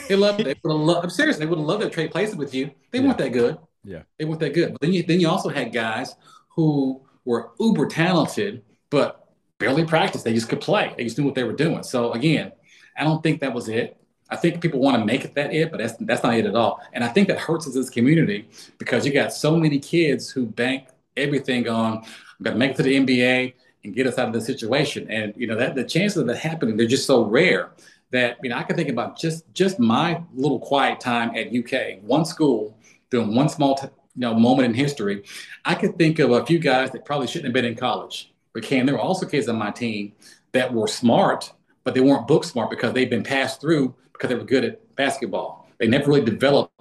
[0.09, 0.45] They loved it.
[0.45, 1.05] They would have loved.
[1.05, 1.39] I'm serious.
[1.39, 2.71] they would have loved to trade places with you.
[2.91, 3.07] They yeah.
[3.07, 3.59] weren't that good.
[3.85, 4.73] Yeah, they weren't that good.
[4.73, 6.15] But then you then you also had guys
[6.55, 10.25] who were uber talented, but barely practiced.
[10.25, 10.93] They just could play.
[10.97, 11.83] They just knew what they were doing.
[11.83, 12.53] So again,
[12.97, 13.97] I don't think that was it.
[14.29, 16.55] I think people want to make it that it, but that's that's not it at
[16.55, 16.81] all.
[16.93, 20.31] And I think that hurts us as a community because you got so many kids
[20.31, 22.05] who bank everything on I'm
[22.43, 23.53] gonna make it to the NBA
[23.85, 25.11] and get us out of the situation.
[25.11, 27.71] And you know that the chances of that happening they're just so rare
[28.11, 32.03] that you know I can think about just just my little quiet time at UK,
[32.03, 32.77] one school
[33.11, 35.25] doing one small t- you know moment in history,
[35.65, 38.33] I could think of a few guys that probably shouldn't have been in college.
[38.53, 40.13] But Cam, there were also kids on my team
[40.53, 41.53] that were smart,
[41.85, 44.95] but they weren't book smart because they'd been passed through because they were good at
[44.97, 45.69] basketball.
[45.79, 46.73] They never really developed,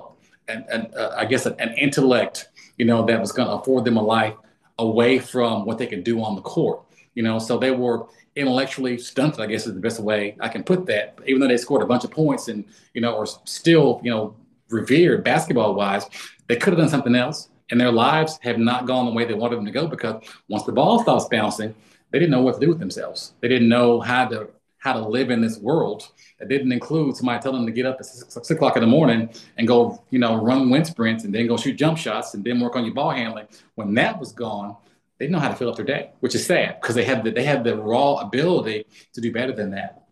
[0.48, 3.86] an, an uh, I guess, an, an intellect, you know, that was going to afford
[3.86, 4.36] them a life
[4.78, 6.82] away from what they could do on the court.
[7.16, 10.64] You know, so they were intellectually stunted, I guess is the best way I can
[10.64, 11.18] put that.
[11.26, 14.36] Even though they scored a bunch of points and, you know, are still, you know,
[14.70, 16.06] revered basketball wise,
[16.52, 19.34] they could have done something else, and their lives have not gone the way they
[19.34, 21.74] wanted them to go because once the ball stops bouncing,
[22.10, 23.36] they didn't know what to do with themselves.
[23.40, 26.10] They didn't know how to how to live in this world.
[26.40, 28.88] That didn't include somebody telling them to get up at six, six o'clock in the
[28.88, 32.44] morning and go, you know, run wind sprints and then go shoot jump shots and
[32.44, 33.48] then work on your ball handling.
[33.76, 34.76] When that was gone,
[35.18, 37.24] they didn't know how to fill up their day, which is sad because they had
[37.24, 40.04] the, they had the raw ability to do better than that.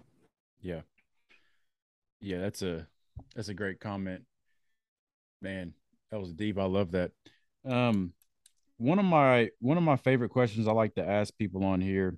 [0.61, 0.81] Yeah.
[2.21, 2.87] Yeah, that's a
[3.35, 4.23] that's a great comment.
[5.41, 5.73] Man,
[6.11, 6.57] that was deep.
[6.57, 7.11] I love that.
[7.65, 8.13] Um
[8.77, 12.17] one of my one of my favorite questions I like to ask people on here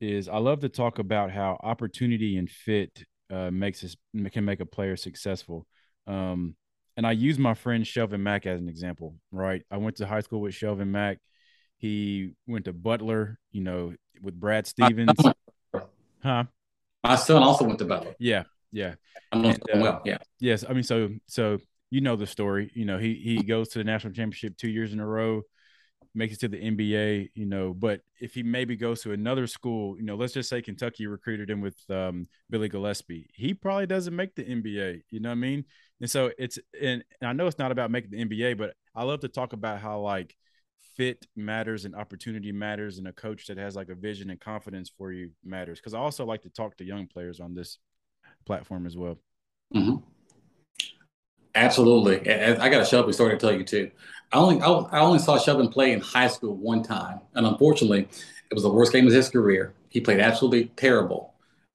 [0.00, 3.96] is I love to talk about how opportunity and fit uh, makes us
[4.32, 5.66] can make a player successful.
[6.06, 6.56] Um,
[6.96, 9.62] and I use my friend Shelvin Mack as an example, right?
[9.70, 11.18] I went to high school with Shelvin Mack.
[11.78, 13.92] He went to Butler, you know,
[14.22, 15.12] with Brad Stevens.
[16.22, 16.44] Huh?
[17.04, 18.14] My son also went to Butler.
[18.18, 18.94] Yeah, yeah.
[19.30, 20.18] I'm and, uh, well, yeah.
[20.40, 21.58] Yes, I mean, so so
[21.90, 22.70] you know the story.
[22.74, 25.42] You know, he he goes to the national championship two years in a row
[26.16, 29.96] makes it to the NBA, you know, but if he maybe goes to another school,
[29.98, 34.16] you know, let's just say Kentucky recruited him with um, Billy Gillispie, he probably doesn't
[34.16, 35.64] make the NBA, you know what I mean?
[36.00, 39.04] And so it's, and, and I know it's not about making the NBA, but I
[39.04, 40.34] love to talk about how like
[40.96, 44.90] fit matters and opportunity matters and a coach that has like a vision and confidence
[44.96, 45.80] for you matters.
[45.80, 47.78] Cause I also like to talk to young players on this
[48.46, 49.18] platform as well.
[49.74, 49.96] Mm-hmm.
[51.56, 52.20] Absolutely.
[52.30, 53.90] I got a Shelby story to tell you too.
[54.32, 58.08] I only I only saw Shelvin play in high school one time, and unfortunately,
[58.50, 59.74] it was the worst game of his career.
[59.88, 61.34] He played absolutely terrible,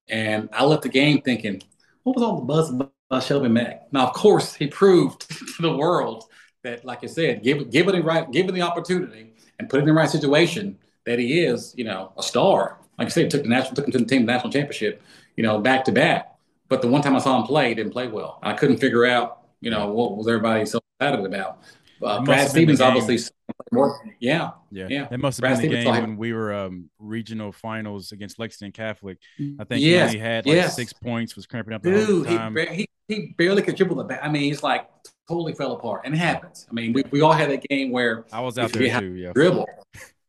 [0.10, 1.64] and I left the game thinking,
[2.04, 2.92] "What was all the buzz about
[3.24, 5.22] Shelvin Mack?" Now, of course, he proved
[5.56, 6.26] to the world
[6.64, 9.78] that, like I said, give give it the right, give it the opportunity, and put
[9.78, 12.80] it in the right situation, that he is, you know, a star.
[13.00, 15.02] Like I said, took the national, took him to the team national championship,
[15.38, 16.36] you know, back to back.
[16.70, 18.40] But the one time I saw him play, he didn't play well.
[18.44, 21.64] I couldn't figure out, you know, what was everybody so excited about.
[22.04, 23.20] Uh, Brad Stevens obviously.
[24.20, 25.08] Yeah, yeah, yeah.
[25.12, 28.40] It must have Brad been the Stevens game when we were um, regional finals against
[28.40, 29.20] Lexington Catholic.
[29.60, 30.76] I think yes, he had like yes.
[30.76, 32.56] six points, was cramping up the Dude, whole time.
[32.56, 34.08] He, he, he barely contributed.
[34.08, 34.90] The I mean, he's like
[35.28, 36.66] totally fell apart, and it happens.
[36.70, 39.14] I mean, we, we all had that game where I was out there too.
[39.14, 39.68] Yeah, dribble.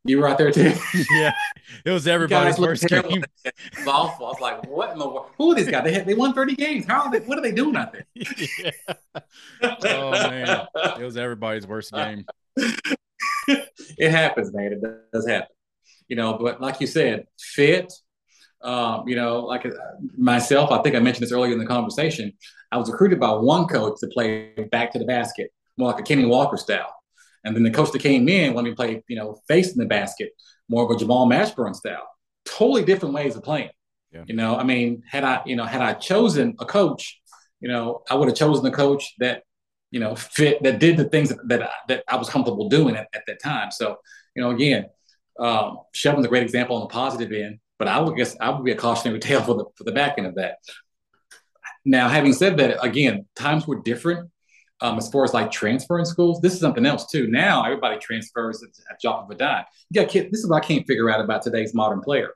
[0.04, 0.72] You were out there too.
[1.12, 1.32] yeah,
[1.84, 3.22] it was everybody's first game.
[3.44, 4.26] It was awful.
[4.26, 5.26] I was like, "What in the world?
[5.38, 5.84] Who are these guys?
[5.84, 6.86] They had, they won thirty games.
[6.86, 7.20] How are they?
[7.20, 8.70] What are they doing out there?" yeah.
[9.62, 10.66] Oh man,
[10.98, 12.24] it was everybody's worst game.
[12.56, 14.72] it happens, man.
[14.72, 15.54] It does happen.
[16.08, 17.92] You know, but like you said, fit.
[18.60, 19.70] Um, you know, like uh,
[20.16, 22.32] myself, I think I mentioned this earlier in the conversation.
[22.70, 26.04] I was recruited by one coach to play back to the basket, more like a
[26.04, 26.92] Kenny Walker style.
[27.44, 29.86] And then the coach that came in let me play, you know, face in the
[29.86, 30.30] basket,
[30.68, 32.08] more of a Jamal Mashburn style.
[32.44, 33.70] Totally different ways of playing.
[34.12, 34.24] Yeah.
[34.26, 37.20] You know, I mean, had I, you know, had I chosen a coach,
[37.60, 39.42] you know, I would have chosen a coach that
[39.92, 42.96] you know, fit that did the things that that I, that I was comfortable doing
[42.96, 43.70] at, at that time.
[43.70, 43.98] So,
[44.34, 44.86] you know, again,
[45.38, 48.64] um, Shelvin's a great example on the positive end, but I would guess I would
[48.64, 50.56] be a cautionary tale for the for the back end of that.
[51.84, 54.30] Now, having said that, again, times were different
[54.82, 56.40] um, as far as like transferring schools.
[56.40, 57.28] This is something else too.
[57.28, 59.64] Now everybody transfers at, drop of a dime.
[59.90, 60.30] You got kids.
[60.30, 62.34] This is what I can't figure out about today's modern player.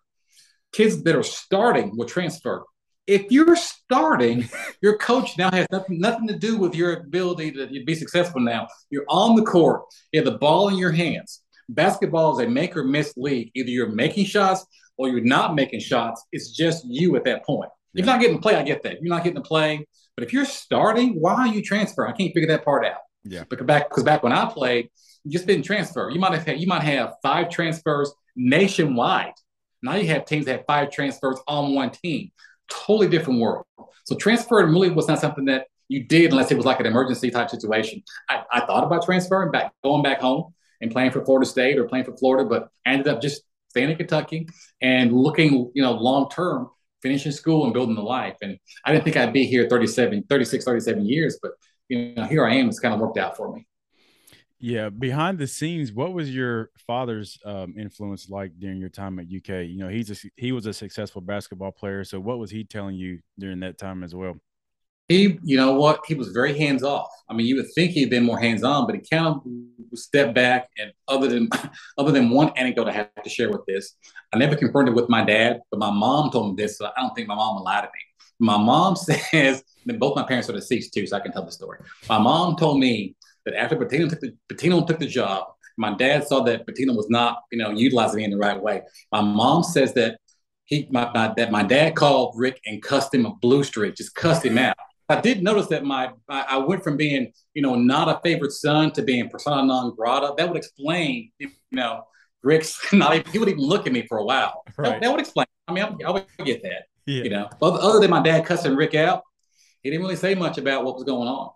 [0.72, 2.64] Kids that are starting will transfer
[3.06, 4.48] if you're starting,
[4.82, 8.66] your coach now has nothing, nothing to do with your ability to be successful now.
[8.90, 9.82] You're on the court,
[10.12, 11.42] you have the ball in your hands.
[11.68, 13.50] Basketball is a make or miss league.
[13.54, 14.64] Either you're making shots
[14.96, 16.24] or you're not making shots.
[16.32, 17.70] It's just you at that point.
[17.92, 19.02] You're not getting to play, I get that.
[19.02, 19.86] You're not getting to play.
[20.16, 22.12] But if you're starting, why are you transferring?
[22.12, 23.00] I can't figure that part out.
[23.24, 23.44] Yeah.
[23.48, 24.90] Because back because back when I played,
[25.24, 26.10] you just didn't transfer.
[26.10, 29.34] You might have had, you might have five transfers nationwide.
[29.82, 32.30] Now you have teams that have five transfers on one team
[32.68, 33.64] totally different world.
[34.04, 37.30] So transferring really was not something that you did unless it was like an emergency
[37.30, 38.02] type situation.
[38.28, 41.84] I, I thought about transferring back, going back home and playing for Florida State or
[41.84, 44.48] playing for Florida, but I ended up just staying in Kentucky
[44.80, 46.68] and looking, you know, long term,
[47.06, 48.36] finishing school and building the life.
[48.42, 51.52] And I didn't think I'd be here 37, 36, 37 years, but
[51.88, 52.68] you know, here I am.
[52.68, 53.66] It's kind of worked out for me.
[54.58, 59.26] Yeah, behind the scenes, what was your father's um, influence like during your time at
[59.26, 59.66] UK?
[59.66, 62.04] You know, he's a, he was a successful basketball player.
[62.04, 64.34] So, what was he telling you during that time as well?
[65.08, 67.08] He, you know what, he was very hands off.
[67.28, 69.42] I mean, you would think he'd been more hands on, but he kind of
[69.94, 70.68] stepped back.
[70.78, 71.48] And other than
[71.98, 73.94] other than one anecdote I have to share with this,
[74.32, 76.78] I never confirmed it with my dad, but my mom told me this.
[76.78, 78.00] So I don't think my mom would lie to me.
[78.38, 81.52] My mom says that both my parents are deceased too, so I can tell the
[81.52, 81.78] story.
[82.08, 83.14] My mom told me
[83.44, 87.08] that after Pitino took the Pitino took the job, my dad saw that Pitino was
[87.10, 88.82] not, you know, utilizing me in the right way.
[89.12, 90.18] My mom says that
[90.64, 94.14] he my, my, that my dad called Rick and cussed him a blue streak, just
[94.14, 94.76] cussed him out.
[95.08, 98.90] I did notice that my I, went from being, you know, not a favorite son
[98.92, 100.34] to being persona non grata.
[100.36, 102.02] That would explain, you know,
[102.42, 104.64] Rick's not even, he would even look at me for a while.
[104.76, 104.90] Right.
[104.90, 105.46] That, that would explain.
[105.68, 106.84] I mean, I, I would get that.
[107.06, 107.22] Yeah.
[107.22, 109.22] You know, other, other than my dad cussing Rick out,
[109.82, 111.50] he didn't really say much about what was going on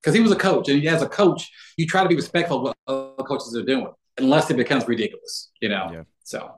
[0.00, 2.62] because he was a coach, and as a coach, you try to be respectful of
[2.62, 5.90] what other coaches are doing, unless it becomes ridiculous, you know.
[5.92, 6.02] Yeah.
[6.22, 6.52] So.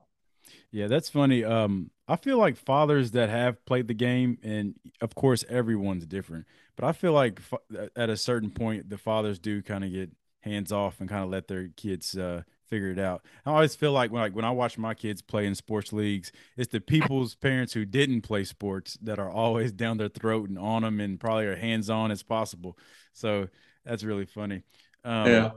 [0.71, 1.45] Yeah, that's funny.
[1.45, 6.47] Um, I feel like fathers that have played the game, and of course everyone's different,
[6.77, 7.41] but I feel like
[7.97, 10.11] at a certain point the fathers do kind of get
[10.43, 13.25] hands off and kind of let their kids uh, figure it out.
[13.47, 16.31] I always feel like when like when I watch my kids play in sports leagues,
[16.59, 20.59] it's the people's parents who didn't play sports that are always down their throat and
[20.59, 22.77] on them and probably are hands on as possible.
[23.15, 23.49] So
[23.85, 24.63] that's really funny.
[25.05, 25.53] Um, yeah,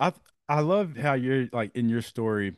[0.00, 0.12] I
[0.48, 2.54] I love how you're like in your story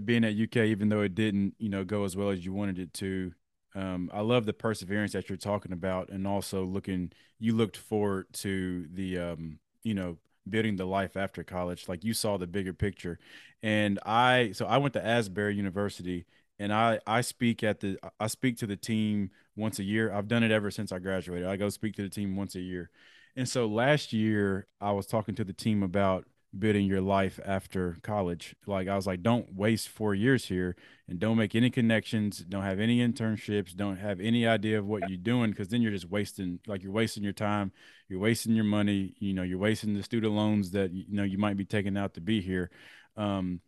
[0.00, 2.78] being at UK, even though it didn't, you know, go as well as you wanted
[2.78, 3.32] it to.
[3.74, 7.12] Um, I love the perseverance that you're talking about, and also looking.
[7.38, 11.88] You looked forward to the, um, you know, building the life after college.
[11.88, 13.18] Like you saw the bigger picture,
[13.62, 14.52] and I.
[14.52, 16.26] So I went to Asbury University,
[16.58, 20.12] and I I speak at the I speak to the team once a year.
[20.12, 21.48] I've done it ever since I graduated.
[21.48, 22.90] I go speak to the team once a year,
[23.36, 26.26] and so last year I was talking to the team about
[26.58, 28.54] building your life after college.
[28.66, 30.76] Like I was like, don't waste four years here
[31.08, 35.08] and don't make any connections, don't have any internships, don't have any idea of what
[35.08, 37.72] you're doing because then you're just wasting like you're wasting your time,
[38.08, 41.38] you're wasting your money, you know, you're wasting the student loans that you know you
[41.38, 42.70] might be taking out to be here.
[43.16, 43.60] Um,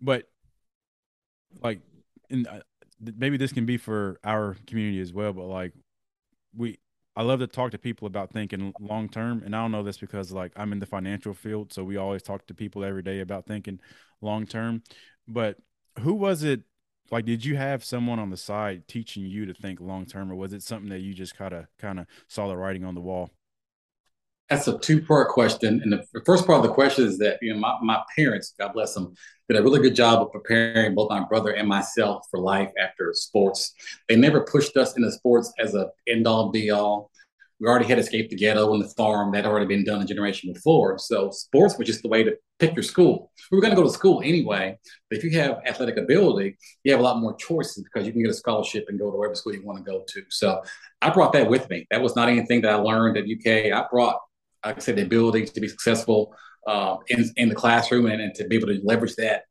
[0.00, 0.24] but
[1.62, 1.80] like,
[2.30, 2.60] and uh,
[3.16, 5.32] maybe this can be for our community as well.
[5.32, 5.72] But like,
[6.56, 6.78] we
[7.16, 9.42] I love to talk to people about thinking long term.
[9.44, 12.22] And I don't know this because like I'm in the financial field, so we always
[12.22, 13.80] talk to people every day about thinking
[14.20, 14.82] long term.
[15.26, 15.56] But
[16.00, 16.62] who was it?
[17.10, 20.36] Like, did you have someone on the side teaching you to think long term, or
[20.36, 23.00] was it something that you just kind of kind of saw the writing on the
[23.00, 23.30] wall?
[24.50, 25.80] That's a two part question.
[25.80, 28.72] And the first part of the question is that, you know, my, my parents, God
[28.72, 29.14] bless them,
[29.48, 33.12] did a really good job of preparing both my brother and myself for life after
[33.14, 33.72] sports.
[34.08, 37.12] They never pushed us into sports as a end all be all.
[37.60, 40.04] We already had escaped the ghetto and the farm that had already been done a
[40.04, 40.98] generation before.
[40.98, 43.30] So sports was just the way to pick your school.
[43.52, 46.92] We were going to go to school anyway, but if you have athletic ability, you
[46.92, 49.34] have a lot more choices because you can get a scholarship and go to whatever
[49.36, 50.22] school you want to go to.
[50.30, 50.60] So
[51.02, 51.86] I brought that with me.
[51.90, 53.72] That was not anything that I learned at UK.
[53.72, 54.16] I brought
[54.64, 56.34] like I said, the ability to be successful
[56.66, 59.44] uh, in, in the classroom and, and, to be able to leverage that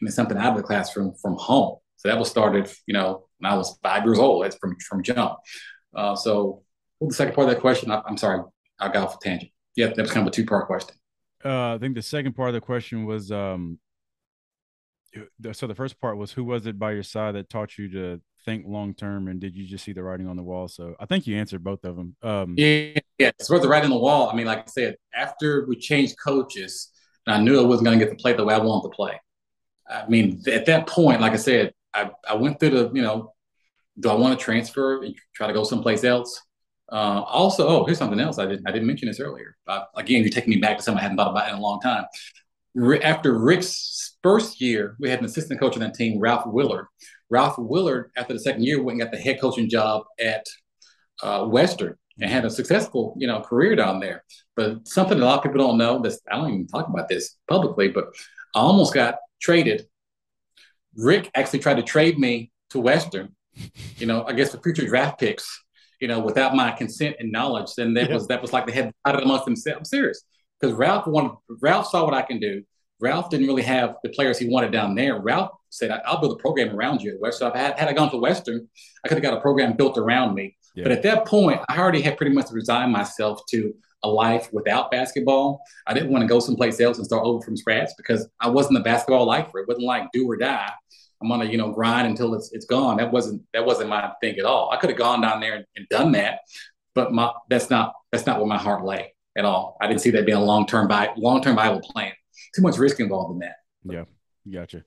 [0.00, 1.76] into something out of the classroom from home.
[1.96, 4.44] So that was started, you know, when I was five years old.
[4.44, 5.38] That's from from jump.
[5.94, 6.62] Uh, so
[7.00, 7.90] the second part of that question?
[7.90, 8.42] I, am sorry,
[8.78, 9.50] I got off a tangent.
[9.76, 10.96] Yeah, that was kind of a two part question.
[11.44, 13.78] Uh, I think the second part of the question was um,
[15.52, 18.20] so the first part was who was it by your side that taught you to
[18.48, 20.68] think long term and did you just see the writing on the wall?
[20.68, 23.90] So i think you answered both of them um, yeah yeah it's worth the writing
[23.90, 24.30] on the wall.
[24.30, 26.90] I mean like i said after we changed coaches
[27.26, 28.94] and i knew i wasn't going to get to play the way i wanted to
[28.94, 29.20] play.
[29.86, 33.34] I mean at that point like i said i, I went through the you know
[34.00, 36.40] do i want to transfer and try to go someplace else?
[36.90, 39.56] Uh, also oh here's something else i didn't i didn't mention this earlier.
[39.66, 41.80] Uh, again you're taking me back to something i hadn't thought about in a long
[41.80, 42.06] time.
[43.02, 46.86] After rick's first year we had an assistant coach on that team ralph willard
[47.30, 50.46] Ralph Willard, after the second year, went and got the head coaching job at
[51.22, 54.24] uh, Western and had a successful, you know, career down there.
[54.56, 56.00] But something a lot of people don't know.
[56.00, 58.06] This I don't even talk about this publicly, but
[58.54, 59.86] I almost got traded.
[60.96, 63.34] Rick actually tried to trade me to Western.
[63.96, 65.64] You know, I guess for future draft picks.
[66.00, 68.14] You know, without my consent and knowledge, then that yeah.
[68.14, 69.78] was that was like they had decided amongst themselves.
[69.78, 70.22] I'm serious
[70.60, 71.32] because Ralph wanted.
[71.60, 72.62] Ralph saw what I can do.
[73.00, 75.20] Ralph didn't really have the players he wanted down there.
[75.20, 78.16] Ralph said, "I'll build a program around you at Western." Had, had I gone to
[78.16, 78.68] Western,
[79.04, 80.56] I could have got a program built around me.
[80.74, 80.84] Yeah.
[80.84, 84.90] But at that point, I already had pretty much resigned myself to a life without
[84.90, 85.60] basketball.
[85.86, 88.78] I didn't want to go someplace else and start over from scratch because I wasn't
[88.78, 89.58] a basketball lifer.
[89.58, 90.70] It wasn't like do or die.
[91.20, 92.96] I'm gonna, you know, grind until it's it's gone.
[92.98, 94.70] That wasn't that wasn't my thing at all.
[94.70, 96.40] I could have gone down there and, and done that,
[96.94, 99.76] but my that's not that's not where my heart lay at all.
[99.80, 102.12] I didn't see that being a long term long term viable plan
[102.54, 103.56] too much risk involved in that.
[103.84, 104.04] Yeah,
[104.50, 104.84] gotcha.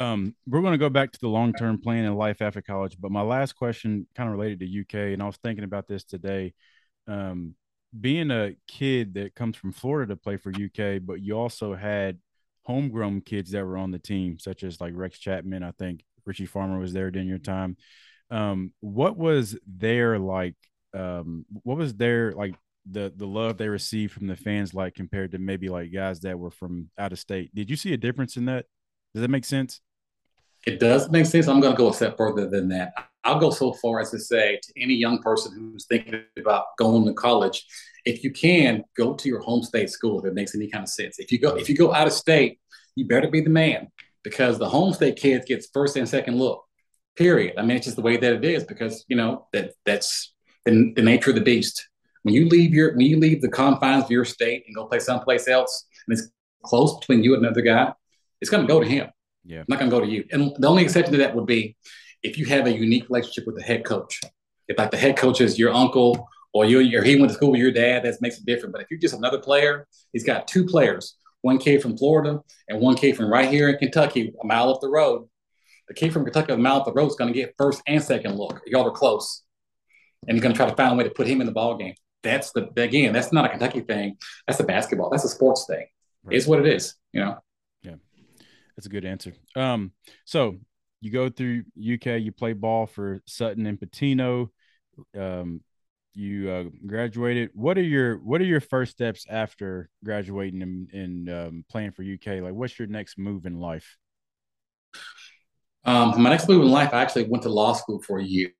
[0.00, 2.96] Um, we're going to go back to the long term plan and life after college,
[2.98, 6.04] but my last question kind of related to UK, and I was thinking about this
[6.04, 6.52] today.
[7.06, 7.54] Um,
[7.98, 12.18] being a kid that comes from Florida to play for UK, but you also had
[12.64, 15.62] homegrown kids that were on the team, such as like Rex Chapman.
[15.62, 17.76] I think Richie Farmer was there during your time.
[18.30, 20.56] Um, what was their like?
[20.92, 22.54] Um, what was their like
[22.90, 26.38] the the love they received from the fans like compared to maybe like guys that
[26.38, 27.54] were from out of state.
[27.54, 28.66] Did you see a difference in that?
[29.14, 29.80] Does that make sense?
[30.66, 31.46] It does make sense.
[31.46, 32.94] I'm going to go a step further than that.
[33.22, 37.06] I'll go so far as to say to any young person who's thinking about going
[37.06, 37.66] to college,
[38.04, 40.88] if you can, go to your home state school if it makes any kind of
[40.88, 41.18] sense.
[41.18, 42.60] If you go if you go out of state,
[42.96, 43.88] you better be the man
[44.22, 46.64] because the home state kids gets first and second look.
[47.16, 47.54] Period.
[47.58, 50.92] I mean, it's just the way that it is because you know that that's the,
[50.96, 51.88] the nature of the beast.
[52.24, 54.98] When you leave your when you leave the confines of your state and go play
[54.98, 56.28] someplace else, and it's
[56.64, 57.92] close between you and another guy,
[58.40, 59.08] it's going to go to him.
[59.44, 60.24] Yeah, not going to go to you.
[60.32, 61.76] And the only exception to that would be
[62.22, 64.20] if you have a unique relationship with the head coach.
[64.66, 67.50] If like the head coach is your uncle or you or he went to school
[67.50, 68.72] with your dad, that makes it different.
[68.72, 72.80] But if you're just another player, he's got two players, one kid from Florida and
[72.80, 75.28] one kid from right here in Kentucky, a mile up the road.
[75.88, 78.02] The kid from Kentucky, a mile up the road, is going to get first and
[78.02, 78.62] second look.
[78.66, 79.42] Y'all are close,
[80.26, 81.76] and he's going to try to find a way to put him in the ball
[81.76, 81.94] game.
[82.24, 84.16] That's the again, that's not a Kentucky thing.
[84.48, 85.10] That's a basketball.
[85.10, 85.86] That's a sports thing.
[86.24, 86.36] Right.
[86.36, 86.94] It's what it is.
[87.12, 87.38] You know.
[87.82, 87.96] Yeah,
[88.76, 89.34] that's a good answer.
[89.54, 89.92] Um,
[90.24, 90.56] so
[91.00, 94.48] you go through UK, you play ball for Sutton and Pitino.
[95.16, 95.60] Um,
[96.14, 97.50] you uh, graduated.
[97.52, 102.02] What are your What are your first steps after graduating and, and um, playing for
[102.02, 102.42] UK?
[102.42, 103.96] Like, what's your next move in life?
[105.84, 108.52] Um, my next move in life, I actually went to law school for a year.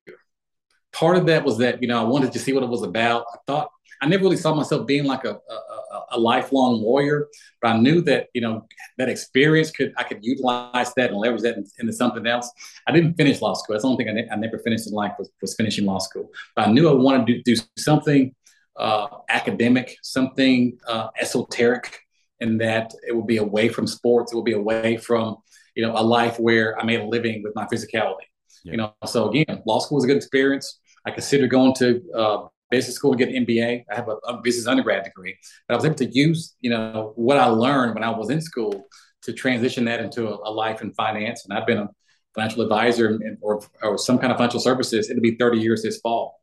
[0.95, 3.25] Part of that was that you know I wanted to see what it was about.
[3.33, 3.69] I thought
[4.01, 7.27] I never really saw myself being like a, a, a, lifelong lawyer,
[7.61, 8.65] but I knew that you know
[8.97, 12.49] that experience could I could utilize that and leverage that into something else.
[12.87, 13.73] I didn't finish law school.
[13.73, 15.99] That's the only thing I, ne- I never finished in life was, was finishing law
[15.99, 16.29] school.
[16.55, 18.33] But I knew I wanted to do something
[18.77, 21.99] uh, academic, something uh, esoteric,
[22.39, 24.31] and that it would be away from sports.
[24.31, 25.37] It would be away from
[25.75, 28.27] you know a life where I made a living with my physicality.
[28.63, 28.71] Yeah.
[28.71, 30.79] You know, so again, law school was a good experience.
[31.05, 33.83] I considered going to uh, business school to get an MBA.
[33.89, 35.37] I have a, a, business undergrad degree,
[35.67, 38.41] but I was able to use, you know, what I learned when I was in
[38.41, 38.87] school
[39.23, 41.45] to transition that into a, a life in finance.
[41.45, 41.89] And I've been a
[42.33, 45.09] financial advisor or, or some kind of financial services.
[45.09, 46.39] It'll be 30 years this fall.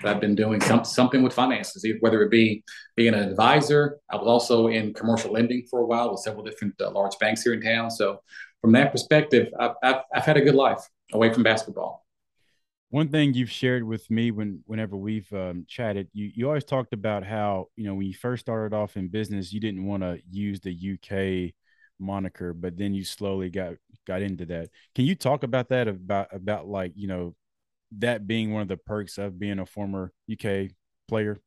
[0.00, 2.64] But I've been doing some, something with finances, whether it be
[2.96, 3.98] being an advisor.
[4.10, 7.42] I was also in commercial lending for a while with several different uh, large banks
[7.42, 7.90] here in town.
[7.90, 8.20] So
[8.60, 10.80] from that perspective, I've, I've, I've had a good life
[11.12, 12.04] away from basketball
[12.90, 16.92] one thing you've shared with me when whenever we've um, chatted you you always talked
[16.92, 20.20] about how you know when you first started off in business you didn't want to
[20.28, 21.52] use the uk
[21.98, 23.74] moniker but then you slowly got
[24.06, 24.68] got into that.
[24.94, 27.34] Can you talk about that about about like you know
[27.98, 30.70] that being one of the perks of being a former uk
[31.08, 31.40] player?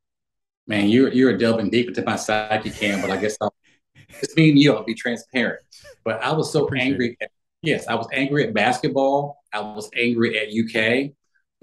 [0.68, 3.54] Man you're you're delving deep into my psyche cam but i guess I'll,
[4.22, 5.62] it's me and you i'll be transparent.
[6.06, 7.30] But i was so angry at,
[7.62, 9.44] yes i was angry at basketball.
[9.52, 11.12] I was angry at uk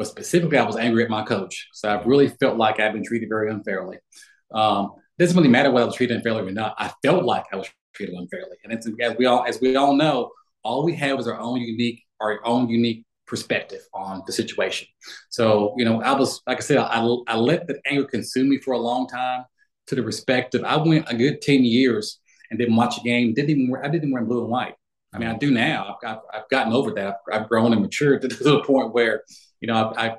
[0.01, 1.69] but specifically, I was angry at my coach.
[1.75, 3.99] So I really felt like I've been treated very unfairly.
[4.51, 6.75] Um, doesn't really matter whether I was treated unfairly or not.
[6.79, 9.95] I felt like I was treated unfairly, and it's, as we all as we all
[9.95, 10.31] know,
[10.65, 14.89] all we have is our own unique our own unique perspective on the situation.
[15.29, 18.57] So you know, I was like I said, I, I let that anger consume me
[18.57, 19.45] for a long time.
[19.89, 23.35] To the respect of, I went a good ten years and didn't watch a game.
[23.35, 24.77] Didn't even wear, I didn't wear blue and white.
[25.13, 25.99] I mean, I do now.
[26.03, 27.07] I've, I've, I've gotten over that.
[27.07, 29.25] I've, I've, grown and matured to the point where
[29.61, 30.17] you know, I, I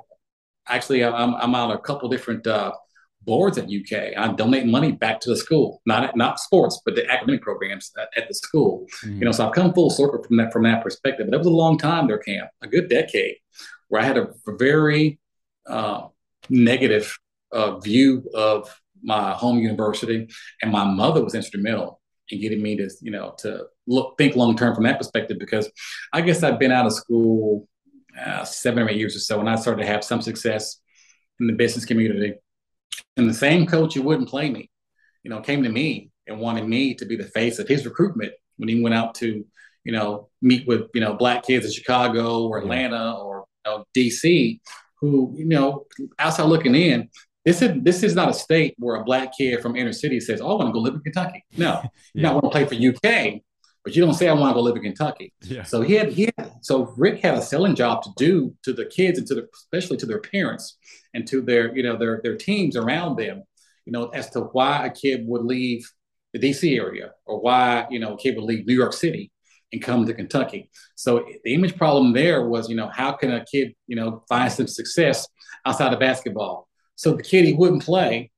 [0.68, 2.72] actually I'm, I'm on a couple different uh,
[3.24, 4.16] boards at UK.
[4.16, 8.08] I donate money back to the school, not not sports, but the academic programs at,
[8.16, 8.86] at the school.
[9.04, 9.18] Mm-hmm.
[9.18, 11.26] You know, so I've come full circle from that from that perspective.
[11.28, 13.36] But it was a long time there, Cam, a good decade,
[13.88, 15.18] where I had a, a very
[15.66, 16.08] uh,
[16.48, 17.16] negative
[17.52, 20.28] uh, view of my home university,
[20.62, 24.56] and my mother was instrumental in getting me to you know to look think long
[24.56, 25.70] term from that perspective because
[26.12, 27.68] I guess I've been out of school
[28.18, 30.78] uh, seven or eight years or so, and I started to have some success
[31.40, 32.34] in the business community.
[33.16, 34.70] And the same coach who wouldn't play me,
[35.22, 38.32] you know, came to me and wanted me to be the face of his recruitment
[38.56, 39.44] when he went out to,
[39.84, 43.84] you know, meet with, you know, black kids in Chicago or Atlanta or you know,
[43.96, 44.60] DC,
[45.00, 45.86] who, you know,
[46.18, 47.08] outside looking in,
[47.44, 50.40] this is this is not a state where a black kid from inner city says,
[50.40, 51.82] "Oh, I want to go live in Kentucky." No,
[52.14, 52.28] yeah.
[52.28, 53.42] you want to play for UK
[53.84, 55.32] but you don't say I want to go live in Kentucky.
[55.42, 55.64] Yeah.
[55.64, 58.86] So he had he had, so Rick had a selling job to do to the
[58.86, 60.78] kids and to the especially to their parents
[61.12, 63.42] and to their you know their their teams around them,
[63.84, 65.90] you know, as to why a kid would leave
[66.32, 69.30] the DC area or why you know a kid would leave New York City
[69.72, 70.70] and come to Kentucky.
[70.94, 74.50] So the image problem there was you know how can a kid you know find
[74.50, 75.26] some success
[75.66, 76.68] outside of basketball?
[76.94, 78.30] So the kid he wouldn't play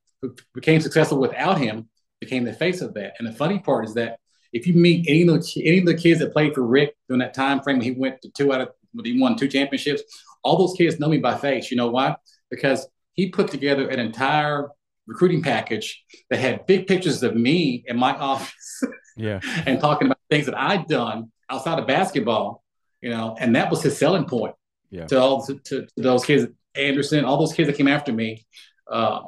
[0.55, 3.15] became successful without him became the face of that.
[3.19, 4.19] And the funny part is that
[4.55, 7.19] if you meet any of the any of the kids that played for Rick during
[7.19, 10.03] that time frame, when he went to two out of when he won two championships.
[10.43, 11.71] All those kids know me by face.
[11.71, 12.17] You know why?
[12.51, 14.69] Because he put together an entire
[15.07, 18.83] recruiting package that had big pictures of me in my office.
[19.17, 19.41] Yeah.
[19.67, 22.65] and talking about things that I'd done outside of basketball,
[23.01, 24.55] you know, and that was his selling point.
[24.91, 25.07] Yeah.
[25.07, 26.47] To all to, to, to those kids,
[26.77, 28.47] Anderson, all those kids that came after me,
[28.91, 29.23] uh,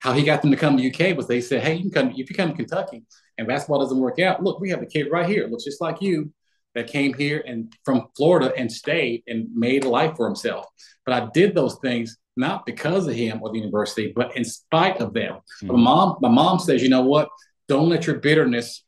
[0.00, 2.10] how he got them to come to UK was they said, Hey, you can come
[2.16, 3.04] if you come to Kentucky,
[3.38, 6.00] and basketball doesn't work out, look, we have a kid right here, looks just like
[6.00, 6.32] you,
[6.74, 10.66] that came here and from Florida and stayed and made a life for himself.
[11.04, 14.98] But I did those things not because of him or the university, but in spite
[14.98, 15.36] of them.
[15.62, 15.68] Mm-hmm.
[15.68, 17.28] My mom, my mom says, you know what?
[17.66, 18.84] Don't let your bitterness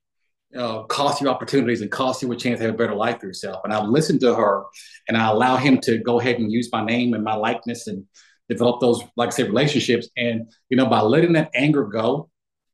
[0.55, 3.27] uh, cost you opportunities and cost you a chance to have a better life for
[3.27, 3.63] yourself.
[3.65, 4.65] And I listened to her
[5.09, 8.05] and I allow him to go ahead and use my name and my likeness and
[8.51, 10.09] develop those, like I said, relationships.
[10.17, 12.29] And, you know, by letting that anger go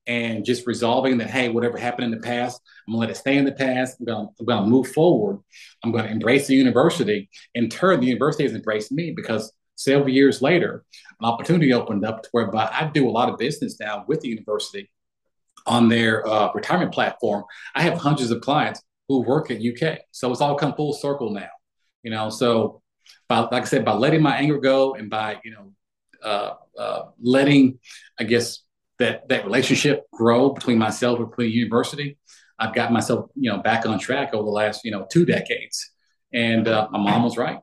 [0.07, 3.37] and just resolving that, hey, whatever happened in the past, I'm gonna let it stay
[3.37, 3.97] in the past.
[4.01, 5.41] I'm gonna, I'm gonna move forward.
[5.83, 7.31] I'm gonna embrace the university.
[7.55, 10.85] In turn, the university has embraced me because several years later,
[11.21, 14.29] an opportunity opened up to whereby I do a lot of business now with the
[14.29, 14.91] university
[15.67, 17.45] on their uh, retirement platform.
[17.75, 20.01] I have hundreds of clients who work at UK.
[20.11, 21.49] So it's all come full circle now,
[22.03, 22.31] you know.
[22.31, 22.83] So,
[23.29, 25.73] by, like I said, by letting my anger go and by you know
[26.23, 27.79] uh, uh, letting,
[28.19, 28.61] I guess
[28.99, 32.19] that that relationship grow between myself and between university,
[32.59, 35.91] I've got myself you know back on track over the last you know two decades,
[36.33, 37.59] and uh, my mom was right.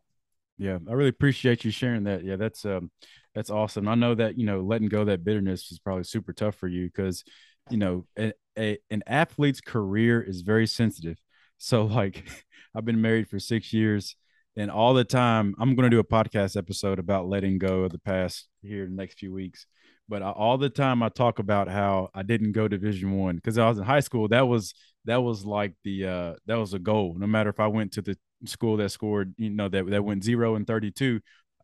[0.57, 2.23] Yeah, I really appreciate you sharing that.
[2.23, 2.91] Yeah, that's um,
[3.33, 3.87] that's awesome.
[3.87, 6.87] I know that you know letting go that bitterness is probably super tough for you
[6.87, 7.23] because
[7.69, 11.17] you know a, a, an athlete's career is very sensitive.
[11.57, 12.25] So like,
[12.75, 14.15] I've been married for six years,
[14.55, 17.91] and all the time I'm going to do a podcast episode about letting go of
[17.91, 19.65] the past here in the next few weeks.
[20.11, 23.57] But I, all the time I talk about how I didn't go Division One because
[23.57, 24.27] I was in high school.
[24.27, 24.73] That was
[25.05, 27.15] that was like the uh, that was a goal.
[27.17, 30.25] No matter if I went to the school that scored, you know, that that went
[30.25, 31.21] zero and thirty two,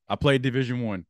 [0.07, 1.05] I played Division One.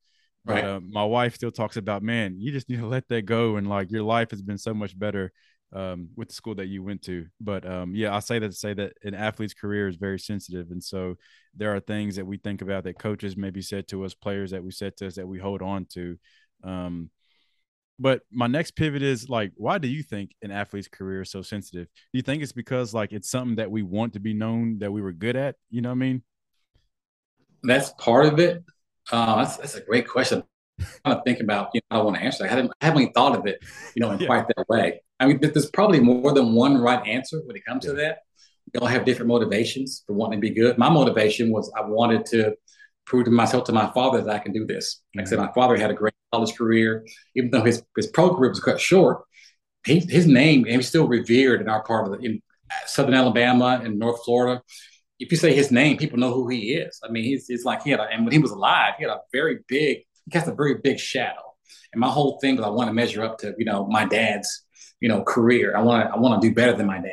[0.45, 0.63] Right.
[0.63, 3.57] But uh, my wife still talks about, man, you just need to let that go,
[3.57, 5.31] and like your life has been so much better
[5.73, 7.27] um, with the school that you went to.
[7.39, 10.71] But um, yeah, I say that to say that an athlete's career is very sensitive,
[10.71, 11.17] and so
[11.55, 14.63] there are things that we think about that coaches maybe said to us, players that
[14.63, 16.17] we said to us that we hold on to.
[16.63, 17.11] Um,
[17.99, 21.41] but my next pivot is like, why do you think an athlete's career is so
[21.41, 21.87] sensitive?
[21.87, 24.91] Do you think it's because like it's something that we want to be known that
[24.91, 25.55] we were good at?
[25.69, 26.23] You know what I mean?
[27.63, 28.63] That's part of it.
[29.11, 30.43] Uh, that's, that's a great question.
[30.79, 32.45] I'm trying to think about, you know, I don't want to answer.
[32.45, 33.59] I haven't, I haven't thought of it,
[33.95, 34.27] you know, in yeah.
[34.27, 35.01] quite that way.
[35.19, 37.91] I mean, there's probably more than one right answer when it comes yeah.
[37.91, 38.19] to that.
[38.73, 40.77] We all have different motivations for wanting to be good.
[40.77, 42.53] My motivation was I wanted to
[43.07, 45.01] prove to myself to my father that I can do this.
[45.15, 48.35] Like I said, my father had a great college career, even though his, his pro
[48.35, 49.23] career was cut short.
[49.85, 52.41] He, his name he's still revered in our part of the in
[52.85, 54.61] Southern Alabama and North Florida
[55.19, 56.99] if you say his name, people know who he is.
[57.03, 59.19] I mean, he's like he had a, and when he was alive, he had a
[59.31, 61.41] very big, he cast a very big shadow.
[61.91, 64.65] And my whole thing was I want to measure up to, you know, my dad's,
[64.99, 65.75] you know, career.
[65.75, 67.11] I want to, I want to do better than my dad.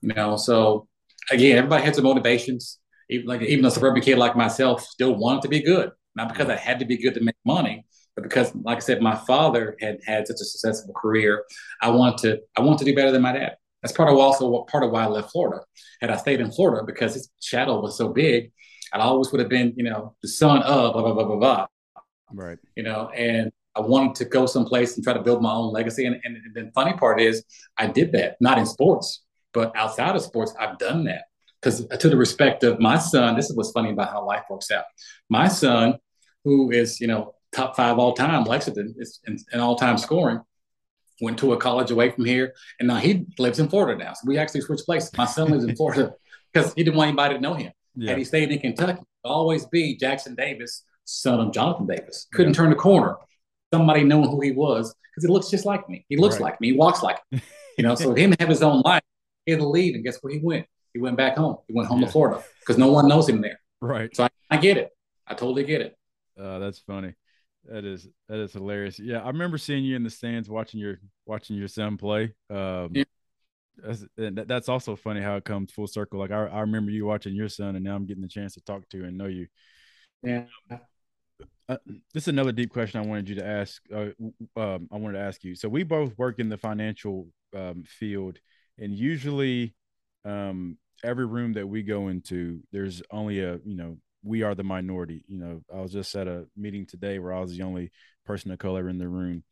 [0.00, 0.88] You know, so
[1.30, 2.78] again, everybody has their motivations.
[3.10, 5.90] Even like even a suburban kid like myself still wanted to be good.
[6.14, 9.00] Not because I had to be good to make money, but because, like I said,
[9.00, 11.44] my father had had such a successful career.
[11.80, 13.56] I want to, I want to do better than my dad.
[13.82, 15.64] That's part of also part of why I left Florida.
[16.00, 18.50] Had I stayed in Florida because his shadow was so big,
[18.92, 21.66] I always would have been, you know, the son of blah blah blah blah blah.
[22.32, 22.58] Right.
[22.74, 26.04] You know, and I wanted to go someplace and try to build my own legacy.
[26.04, 27.44] And, and the funny part is,
[27.76, 29.22] I did that not in sports,
[29.54, 31.27] but outside of sports, I've done that
[31.60, 33.36] because to the respect of my son.
[33.36, 34.84] This is what's funny about how life works out.
[35.28, 35.98] My son,
[36.44, 40.40] who is you know top five all time, Lexington, is in, in all time scoring
[41.20, 44.12] went to a college away from here, and now he lives in Florida now.
[44.12, 45.10] So we actually switched places.
[45.16, 46.14] My son lives in Florida
[46.52, 47.72] because he didn't want anybody to know him.
[47.94, 48.10] Yeah.
[48.10, 52.26] Had he stayed in Kentucky, always be Jackson Davis, son of Johnathan Davis.
[52.32, 52.58] Couldn't yeah.
[52.58, 53.16] turn the corner.
[53.72, 56.06] Somebody knowing who he was because he looks just like me.
[56.08, 56.44] He looks right.
[56.44, 56.68] like me.
[56.68, 57.40] He walks like me.
[57.76, 59.04] You know, so him have his own life.
[59.46, 60.66] He had to leave, and guess where he went?
[60.92, 61.58] He went back home.
[61.66, 62.06] He went home yeah.
[62.06, 63.60] to Florida because no one knows him there.
[63.80, 64.14] Right.
[64.14, 64.90] So I, I get it.
[65.26, 65.96] I totally get it.
[66.40, 67.14] Uh, that's funny.
[67.64, 68.98] That is that is hilarious.
[68.98, 72.32] Yeah, I remember seeing you in the stands watching your watching your son play.
[72.48, 73.04] Um, yeah.
[73.76, 76.18] that's, that's also funny how it comes full circle.
[76.18, 78.60] Like I, I remember you watching your son, and now I'm getting the chance to
[78.62, 79.48] talk to and know you.
[80.22, 80.44] Yeah.
[81.68, 81.76] Uh,
[82.14, 83.82] this is another deep question I wanted you to ask.
[83.94, 84.08] Uh,
[84.56, 85.54] um, I wanted to ask you.
[85.54, 88.38] So we both work in the financial um, field,
[88.78, 89.74] and usually,
[90.28, 94.64] um, every room that we go into, there's only a you know we are the
[94.64, 95.24] minority.
[95.28, 97.90] You know, I was just at a meeting today where I was the only
[98.26, 99.44] person of color in the room.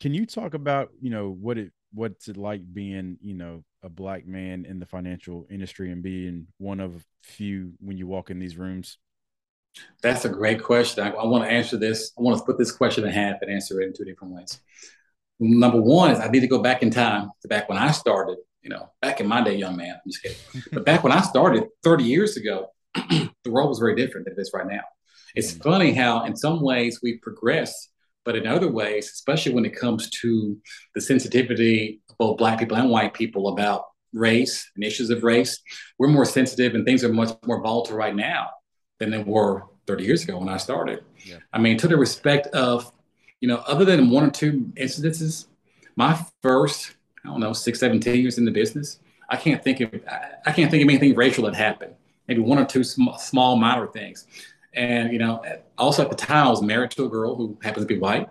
[0.00, 3.88] Can you talk about, you know, what it what's it like being, you know, a
[3.88, 8.38] black man in the financial industry and being one of few when you walk in
[8.38, 8.98] these rooms?
[10.02, 11.04] That's a great question.
[11.04, 12.12] I, I want to answer this.
[12.18, 14.60] I want to split this question in half and answer it in two different ways.
[15.40, 18.38] Number one is I need to go back in time to back when I started,
[18.62, 19.94] you know, back in my day, young man.
[19.94, 20.64] I'm just kidding.
[20.72, 24.40] but back when I started 30 years ago, the world was very different than it
[24.40, 24.82] is right now.
[25.34, 25.62] It's mm-hmm.
[25.62, 27.90] funny how, in some ways, we've progressed,
[28.24, 30.56] but in other ways, especially when it comes to
[30.94, 35.60] the sensitivity of both Black people and white people about race and issues of race,
[35.98, 38.50] we're more sensitive and things are much more volatile right now
[38.98, 41.04] than they were 30 years ago when I started.
[41.24, 41.38] Yeah.
[41.52, 42.90] I mean, to the respect of,
[43.40, 45.46] you know, other than one or two incidences,
[45.96, 46.94] my first,
[47.24, 49.94] I don't know, six, 17 years in the business, I can't think of
[50.46, 51.94] I can't think of anything racial that happened.
[52.26, 54.26] Maybe one or two sm- small minor things.
[54.74, 55.42] And you know,
[55.76, 58.28] also at the time, I was married to a girl who happens to be white.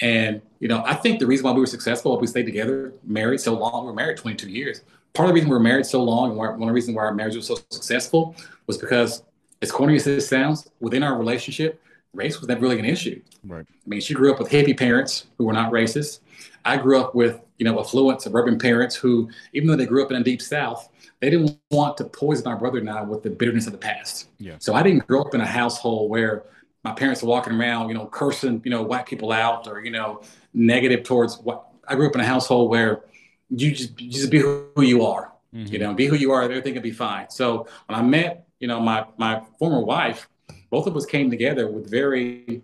[0.00, 2.92] And you know, I think the reason why we were successful, if we stayed together,
[3.04, 4.82] married so long, we were married 22 years.
[5.12, 7.04] Part of the reason we were married so long, and one of the reasons why
[7.04, 8.34] our marriage was so successful,
[8.66, 9.22] was because,
[9.62, 11.80] as corny as this sounds, within our relationship,
[12.12, 13.20] race was never really an issue.
[13.44, 13.64] Right.
[13.68, 16.20] I mean, she grew up with hippie parents who were not racist.
[16.64, 20.10] I grew up with, you know, affluent suburban parents who, even though they grew up
[20.10, 20.88] in a deep South,
[21.20, 24.28] they didn't want to poison my brother and I with the bitterness of the past.
[24.38, 24.56] Yeah.
[24.58, 26.44] So I didn't grow up in a household where
[26.82, 29.90] my parents were walking around, you know, cursing, you know, white people out or, you
[29.90, 33.04] know, negative towards what I grew up in a household where
[33.50, 35.72] you just, you just be who you are, mm-hmm.
[35.72, 37.30] you know, be who you are, everything will be fine.
[37.30, 40.28] So when I met, you know, my, my former wife,
[40.70, 42.62] both of us came together with very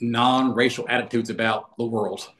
[0.00, 2.30] non-racial attitudes about the world.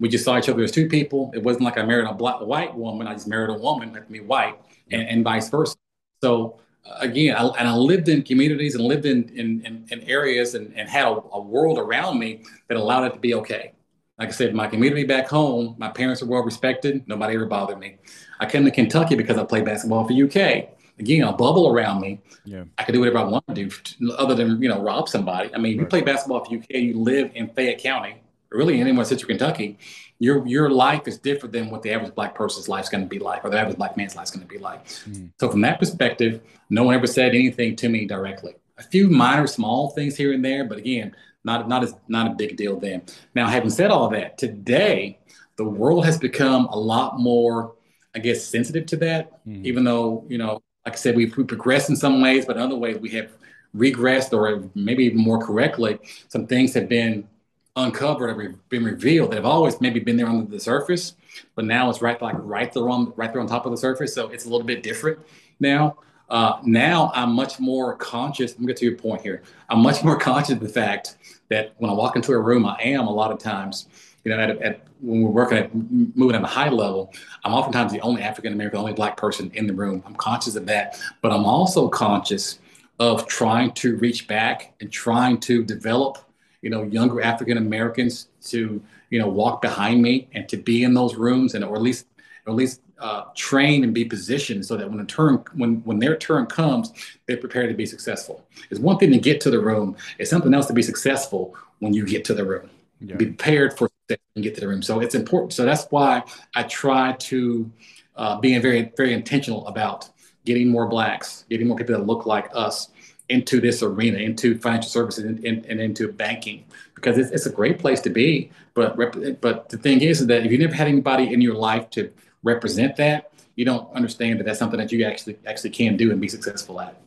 [0.00, 1.30] We just saw each other as two people.
[1.34, 3.06] It wasn't like I married a black, white woman.
[3.06, 4.58] I just married a woman, like me white,
[4.90, 5.76] and, and vice versa.
[6.20, 10.00] So uh, again, I, and I lived in communities and lived in in, in, in
[10.02, 13.72] areas and, and had a, a, world around me that allowed it to be okay.
[14.18, 17.06] Like I said, my community back home, my parents were well respected.
[17.06, 17.96] Nobody ever bothered me.
[18.38, 20.68] I came to Kentucky because I played basketball for UK.
[20.98, 22.20] Again, a bubble around me.
[22.44, 22.64] Yeah.
[22.78, 25.52] I could do whatever I want to do, other than you know rob somebody.
[25.54, 25.82] I mean, right.
[25.82, 28.22] you play basketball for UK, you live in Fayette County,
[28.54, 29.78] really anywhere in Central Kentucky
[30.18, 33.08] your your life is different than what the average black person's life is going to
[33.08, 34.84] be like, or the average black man's life is going to be like.
[34.86, 35.30] Mm.
[35.40, 36.40] So from that perspective,
[36.70, 38.54] no one ever said anything to me directly.
[38.78, 42.34] A few minor, small things here and there, but again, not not as not a
[42.34, 43.02] big deal then.
[43.34, 45.18] Now, having said all that, today
[45.56, 47.74] the world has become a lot more,
[48.14, 49.44] I guess, sensitive to that.
[49.46, 49.64] Mm.
[49.64, 52.62] Even though you know, like I said, we've, we progressed in some ways, but in
[52.62, 53.30] other ways we have
[53.76, 55.98] regressed, or maybe even more correctly,
[56.28, 57.28] some things have been
[57.76, 61.14] uncovered or been revealed that have always maybe been there under the surface,
[61.56, 64.14] but now it's right like right there on right there on top of the surface.
[64.14, 65.18] So it's a little bit different
[65.58, 65.96] now.
[66.30, 68.58] Uh, now I'm much more conscious.
[68.58, 69.42] Me get to your point here.
[69.68, 71.16] I'm much more conscious of the fact
[71.48, 73.88] that when I walk into a room, I am a lot of times,
[74.24, 77.12] you know, at, at when we're working at moving at a high level,
[77.44, 80.02] I'm oftentimes the only African American, only black person in the room.
[80.06, 82.60] I'm conscious of that, but I'm also conscious
[83.00, 86.18] of trying to reach back and trying to develop
[86.64, 90.94] you know, younger African Americans to, you know, walk behind me and to be in
[90.94, 92.06] those rooms and or at least
[92.46, 95.98] or at least uh, train and be positioned so that when a turn when when
[95.98, 96.90] their turn comes,
[97.26, 98.46] they're prepared to be successful.
[98.70, 99.94] It's one thing to get to the room.
[100.18, 102.70] It's something else to be successful when you get to the room.
[103.00, 103.16] Yeah.
[103.16, 104.82] Be prepared for and get to the room.
[104.82, 105.52] So it's important.
[105.52, 106.22] So that's why
[106.54, 107.70] I try to
[108.16, 110.08] uh, being very very intentional about
[110.46, 112.88] getting more blacks, getting more people that look like us
[113.28, 116.64] into this arena, into financial services and, and, and into banking,
[116.94, 118.50] because it's, it's, a great place to be.
[118.74, 118.96] But
[119.40, 122.12] but the thing is that if you never had anybody in your life to
[122.42, 126.20] represent that, you don't understand that that's something that you actually actually can do and
[126.20, 127.00] be successful at.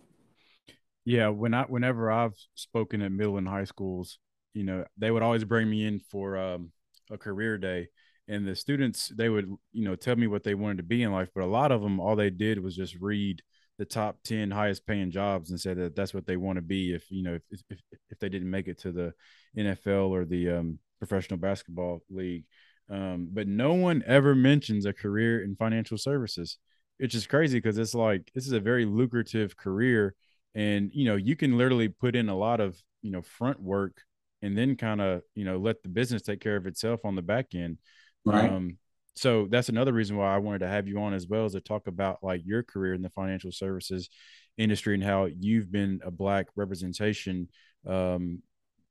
[1.06, 4.18] Yeah, when I whenever I've spoken at middle and high schools,
[4.54, 6.72] you know, they would always bring me in for um,
[7.12, 7.88] a career day,
[8.28, 11.12] and the students they would you know tell me what they wanted to be in
[11.12, 13.42] life, but a lot of them all they did was just read
[13.78, 16.94] the top 10 highest paying jobs and say that that's what they want to be
[16.94, 19.14] if you know if, if, if they didn't make it to the
[19.58, 22.46] NFL or the um, professional basketball league.
[22.90, 26.58] Um, but no one ever mentions a career in financial services
[26.98, 30.16] which is crazy because it's like this is a very lucrative career.
[30.56, 34.02] And you know you can literally put in a lot of you know front work
[34.42, 37.22] and then kind of you know let the business take care of itself on the
[37.22, 37.78] back end.
[38.26, 38.52] Right.
[38.52, 38.78] Um,
[39.18, 41.62] so that's another reason why I wanted to have you on as well as to
[41.62, 44.10] talk about like your career in the financial services
[44.58, 47.48] industry and how you've been a black representation
[47.86, 48.42] um,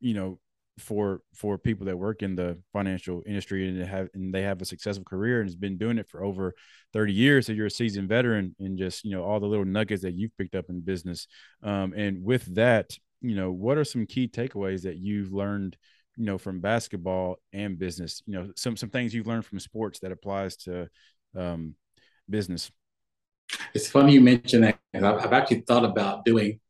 [0.01, 0.39] you know
[0.79, 4.67] for for people that work in the financial industry and have and they have a
[4.67, 6.55] successful career and has been doing it for over
[6.93, 7.47] 30 years.
[7.47, 10.37] So you're a seasoned veteran and just you know all the little nuggets that you've
[10.37, 11.29] picked up in business.
[11.63, 15.77] Um, and with that you know what are some key takeaways that you've learned
[16.17, 19.99] you know from basketball and business you know some some things you've learned from sports
[20.01, 20.89] that applies to
[21.37, 21.75] um,
[22.29, 22.71] business.
[23.75, 26.61] It's funny you mentioned that I've actually thought about doing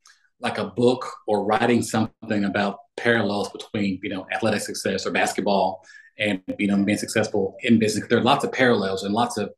[0.40, 5.82] like a book or writing something about parallels between you know athletic success or basketball
[6.18, 8.06] and you know being successful in business.
[8.08, 9.50] There are lots of parallels and lots of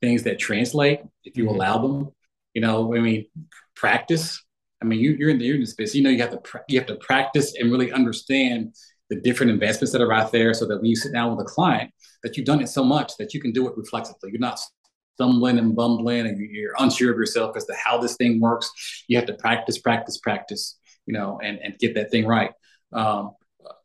[0.00, 1.54] things that translate if you mm-hmm.
[1.54, 2.10] allow them.
[2.54, 3.26] You know i mean
[3.74, 4.42] practice.
[4.80, 6.88] I mean you, are in the this business you know you have to you have
[6.88, 8.74] to practice and really understand
[9.12, 11.48] the different investments that are out there so that when you sit down with a
[11.48, 11.90] client,
[12.22, 14.30] that you've done it so much that you can do it reflexively.
[14.32, 14.58] You're not
[15.16, 18.70] stumbling and bumbling and you're unsure of yourself as to how this thing works.
[19.08, 22.52] You have to practice, practice, practice, you know, and, and get that thing right.
[22.90, 23.32] Um,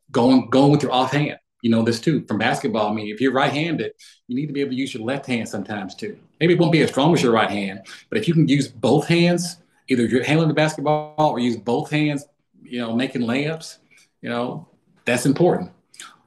[0.10, 1.38] going, going with your offhand.
[1.62, 2.90] you know this too from basketball.
[2.90, 3.92] I mean, if you're right-handed,
[4.28, 6.18] you need to be able to use your left hand sometimes too.
[6.40, 8.68] Maybe it won't be as strong as your right hand, but if you can use
[8.68, 9.58] both hands,
[9.90, 12.26] either you're handling the basketball or use both hands,
[12.64, 13.80] you know, making layups,
[14.22, 14.68] you know,
[15.08, 15.72] that's important.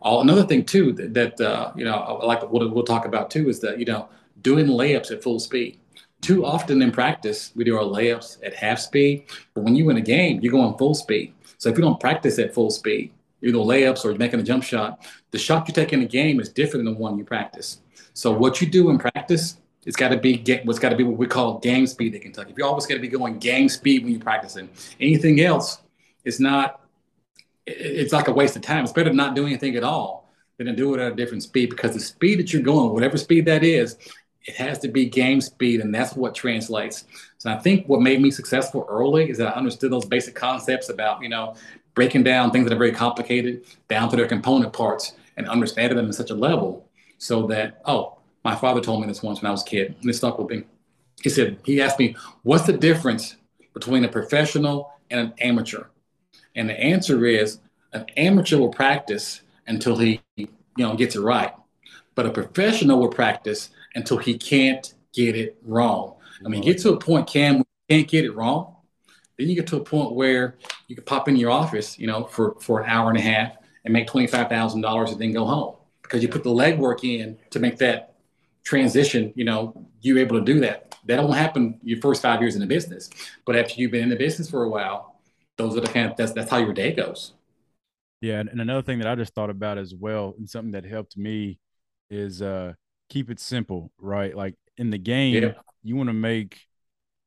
[0.03, 3.49] All, another thing too that, that uh, you know, like what we'll talk about too
[3.49, 4.09] is that you know
[4.41, 5.79] doing layups at full speed.
[6.23, 9.97] Too often in practice, we do our layups at half speed, but when you win
[9.97, 11.33] a game, you're going full speed.
[11.59, 14.65] So if you don't practice at full speed, you either layups or making a jump
[14.65, 17.79] shot, the shot you take in a game is different than the one you practice.
[18.13, 21.05] So what you do in practice, it's got to be get what's got to be
[21.05, 22.53] what we call game speed at Kentucky.
[22.53, 24.69] If you always got to be going game speed when you're practicing,
[25.01, 25.81] anything else
[26.25, 26.80] is not.
[27.71, 28.85] It's like a waste of time.
[28.85, 31.43] It's better to not do anything at all than to do it at a different
[31.43, 33.97] speed because the speed that you're going, whatever speed that is,
[34.45, 37.05] it has to be game speed, and that's what translates.
[37.39, 40.89] So I think what made me successful early is that I understood those basic concepts
[40.89, 41.55] about you know
[41.95, 46.09] breaking down things that are very complicated down to their component parts and understanding them
[46.09, 49.53] at such a level so that oh my father told me this once when I
[49.53, 50.65] was a kid and it stuck with me.
[51.23, 53.37] He said he asked me what's the difference
[53.75, 55.85] between a professional and an amateur,
[56.55, 57.59] and the answer is
[57.93, 60.49] an amateur will practice until he you
[60.79, 61.53] know gets it right,
[62.15, 66.15] but a professional will practice until he can't get it wrong.
[66.45, 68.77] I mean, get to a point, Cam, you can't get it wrong.
[69.37, 72.25] Then you get to a point where you can pop in your office, you know,
[72.25, 76.23] for, for an hour and a half and make $25,000 and then go home because
[76.23, 78.15] you put the legwork in to make that
[78.65, 80.95] transition, you know, you're able to do that.
[81.07, 83.09] That won't happen your first five years in the business.
[83.47, 85.20] But after you've been in the business for a while,
[85.61, 87.33] those are the kind of, that's, that's how your day goes.
[88.21, 88.41] Yeah.
[88.41, 91.59] And another thing that I just thought about as well, and something that helped me
[92.11, 92.75] is, uh,
[93.11, 94.35] keep it simple, right?
[94.35, 95.53] Like in the game, yeah.
[95.83, 96.59] you want to make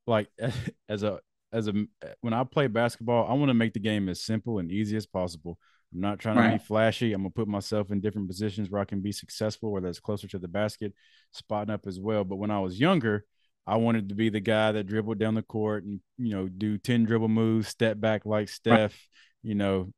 [0.07, 0.29] like
[0.89, 1.19] as a
[1.51, 1.73] as a
[2.21, 5.05] when I play basketball, I want to make the game as simple and easy as
[5.05, 5.59] possible.
[5.93, 6.51] I'm not trying right.
[6.53, 7.13] to be flashy.
[7.13, 10.27] I'm gonna put myself in different positions where I can be successful, whether it's closer
[10.29, 10.93] to the basket,
[11.31, 12.23] spotting up as well.
[12.23, 13.25] But when I was younger,
[13.65, 16.77] I wanted to be the guy that dribbled down the court and you know do
[16.77, 18.91] ten dribble moves, step back like Steph, right.
[19.41, 19.91] you know,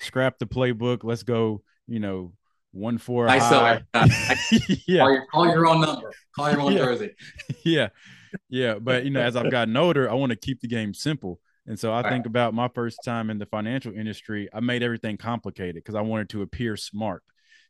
[0.00, 1.04] scrap the playbook.
[1.04, 2.32] Let's go, you know,
[2.72, 3.82] one four I high.
[3.94, 4.02] Saw
[4.86, 5.00] yeah.
[5.00, 6.12] Call your, call your own number.
[6.34, 6.78] Call your own yeah.
[6.78, 7.14] jersey.
[7.64, 7.88] yeah.
[8.48, 8.74] Yeah.
[8.80, 11.40] But you know, as I've gotten older, I want to keep the game simple.
[11.66, 15.18] And so I think about my first time in the financial industry, I made everything
[15.18, 17.22] complicated because I wanted to appear smart.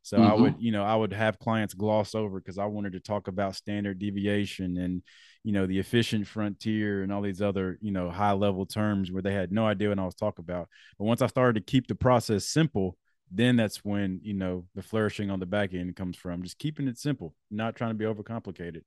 [0.08, 0.30] So mm-hmm.
[0.30, 3.28] I would, you know, I would have clients gloss over because I wanted to talk
[3.28, 5.02] about standard deviation and,
[5.44, 9.22] you know, the efficient frontier and all these other, you know, high level terms where
[9.22, 10.68] they had no idea what I was talking about.
[10.98, 12.96] But once I started to keep the process simple,
[13.30, 16.88] then that's when you know the flourishing on the back end comes from just keeping
[16.88, 18.82] it simple not trying to be overcomplicated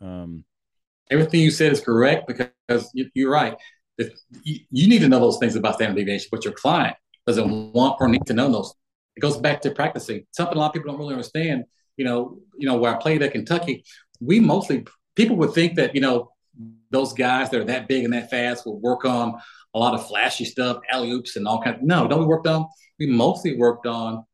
[0.00, 0.44] um,
[1.10, 3.56] everything you said is correct because you're right
[4.42, 6.96] you need to know those things about standard deviation but your client
[7.26, 8.74] doesn't want or need to know those
[9.20, 11.64] it goes back to practicing something a lot of people don't really understand
[11.96, 13.84] you know you know where i played at kentucky
[14.20, 16.32] we mostly people would think that you know
[16.90, 19.34] those guys that are that big and that fast will work on
[19.74, 21.76] a lot of flashy stuff, alley oops and all kinds.
[21.76, 22.66] Of, no, don't we worked on?
[22.98, 24.24] We mostly worked on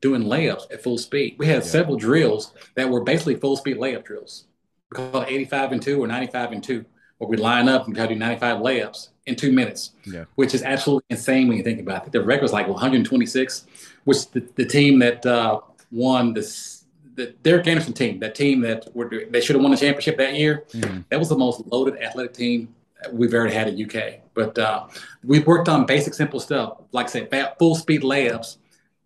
[0.00, 1.36] doing layups at full speed.
[1.38, 1.68] We had yeah.
[1.68, 4.46] several drills that were basically full speed layup drills.
[4.90, 6.84] We call it 85 and two or 95 and two,
[7.18, 10.24] where we line up and try to do 95 layups in two minutes, yeah.
[10.34, 12.12] which is absolutely insane when you think about it.
[12.12, 13.66] The record was like 126,
[14.04, 15.60] which the, the team that uh,
[15.90, 19.76] won this the Derek Anderson team, that team that were, they should have won the
[19.76, 21.02] championship that year, mm-hmm.
[21.10, 22.74] that was the most loaded athletic team
[23.12, 24.20] we've ever had at UK.
[24.34, 24.86] But uh,
[25.22, 28.56] we've worked on basic, simple stuff, like I said, full speed layups,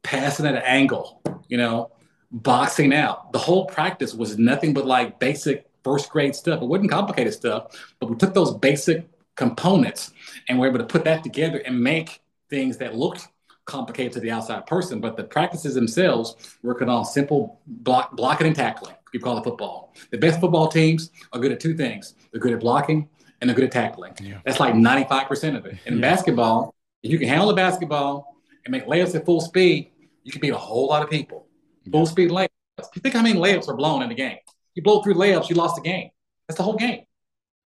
[0.02, 1.90] passing at an angle, you know,
[2.30, 3.32] boxing out.
[3.32, 6.62] The whole practice was nothing but like basic first grade stuff.
[6.62, 9.06] It wasn't complicated stuff, but we took those basic
[9.38, 10.12] components
[10.48, 12.20] and we're able to put that together and make
[12.50, 13.28] things that looked
[13.64, 15.00] complicated to the outside person.
[15.00, 18.96] But the practices themselves working on simple block, blocking and tackling.
[19.14, 19.94] You call it football.
[20.10, 22.14] The best football teams are good at two things.
[22.32, 23.08] They're good at blocking
[23.40, 24.14] and they're good at tackling.
[24.20, 24.40] Yeah.
[24.44, 25.76] That's like 95% of it.
[25.86, 26.00] In yeah.
[26.00, 29.92] basketball, if you can handle the basketball and make layups at full speed,
[30.24, 31.46] you can beat a whole lot of people.
[31.90, 32.48] Full speed layups.
[32.94, 34.38] You think how many layups are blown in the game?
[34.74, 36.10] You blow through layups, you lost the game.
[36.46, 37.04] That's the whole game.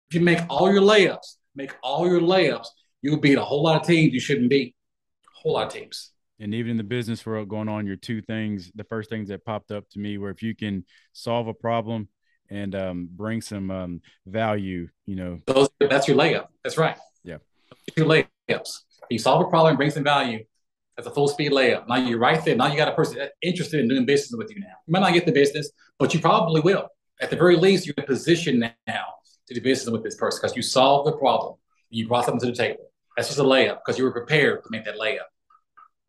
[0.08, 2.66] If you make all your layups, make all your layups,
[3.02, 4.74] you'll beat a whole lot of teams you shouldn't beat.
[5.26, 6.10] A whole lot of teams.
[6.40, 9.44] And even in the business world going on, your two things, the first things that
[9.44, 12.08] popped up to me were if you can solve a problem
[12.50, 14.88] and um, bring some um, value.
[15.06, 16.48] You know, Those, that's your layup.
[16.62, 16.96] That's right.
[17.22, 17.38] Yeah,
[17.96, 18.80] your layups.
[19.10, 20.44] You solve a problem, and bring some value.
[20.96, 21.88] That's a full speed layup.
[21.88, 22.56] Now you're right there.
[22.56, 24.60] Now you got a person interested in doing business with you.
[24.60, 26.88] Now you might not get the business, but you probably will.
[27.20, 29.04] At the very least, you're in a position now
[29.48, 31.54] to do business with this person because you solved the problem.
[31.90, 32.90] You brought something to the table.
[33.16, 35.28] That's just a layup because you were prepared to make that layup.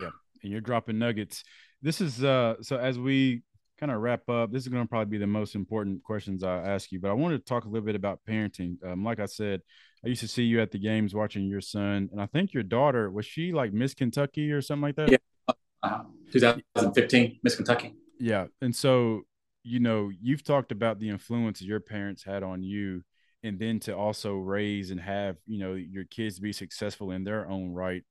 [0.01, 0.09] Yeah,
[0.43, 1.43] and you're dropping nuggets
[1.85, 3.43] this is uh so as we
[3.79, 6.59] kind of wrap up, this is going to probably be the most important questions I
[6.59, 6.99] ask you.
[6.99, 8.77] But I wanted to talk a little bit about parenting.
[8.85, 9.61] Um, like I said,
[10.03, 12.63] I used to see you at the games watching your son, and I think your
[12.63, 15.11] daughter was she like Miss Kentucky or something like that?
[15.11, 17.95] Yeah, uh, 2015 Miss Kentucky.
[18.19, 19.23] Yeah, and so
[19.63, 23.03] you know you've talked about the influence your parents had on you,
[23.45, 27.49] and then to also raise and have you know your kids be successful in their
[27.49, 28.03] own right.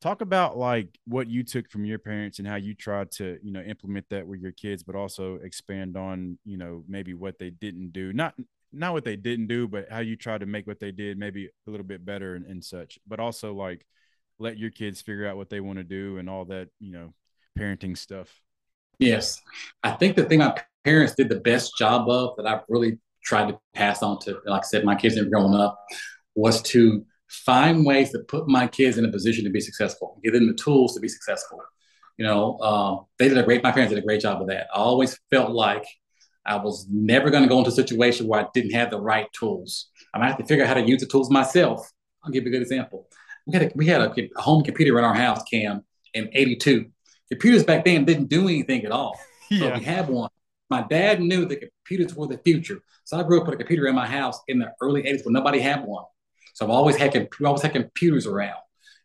[0.00, 3.52] Talk about like what you took from your parents and how you tried to you
[3.52, 7.50] know implement that with your kids but also expand on you know maybe what they
[7.50, 8.12] didn't do.
[8.12, 8.34] Not
[8.72, 11.46] not what they didn't do but how you tried to make what they did maybe
[11.46, 13.84] a little bit better and, and such but also like
[14.38, 17.12] let your kids figure out what they want to do and all that you know
[17.58, 18.40] parenting stuff.
[18.98, 19.40] Yes.
[19.82, 20.54] I think the thing my
[20.84, 24.62] parents did the best job of that i've really tried to pass on to like
[24.62, 25.78] i said my kids have grown up
[26.34, 30.32] was to find ways to put my kids in a position to be successful, give
[30.32, 31.60] them the tools to be successful.
[32.16, 34.66] You know, um, they did a great, my parents did a great job of that.
[34.74, 35.86] I always felt like
[36.44, 39.32] I was never going to go into a situation where I didn't have the right
[39.32, 39.90] tools.
[40.12, 41.88] I might have to figure out how to use the tools myself.
[42.24, 43.08] I'll give you a good example.
[43.46, 46.86] We had a, we had a, a home computer in our house, Cam, in 82.
[47.30, 49.18] Computers back then didn't do anything at all.
[49.50, 49.78] Yeah.
[49.78, 50.30] We had one.
[50.70, 52.80] My dad knew that computers were the future.
[53.04, 55.34] So I grew up with a computer in my house in the early 80s when
[55.34, 56.04] nobody had one.
[56.54, 58.60] So I've always had always had computers around,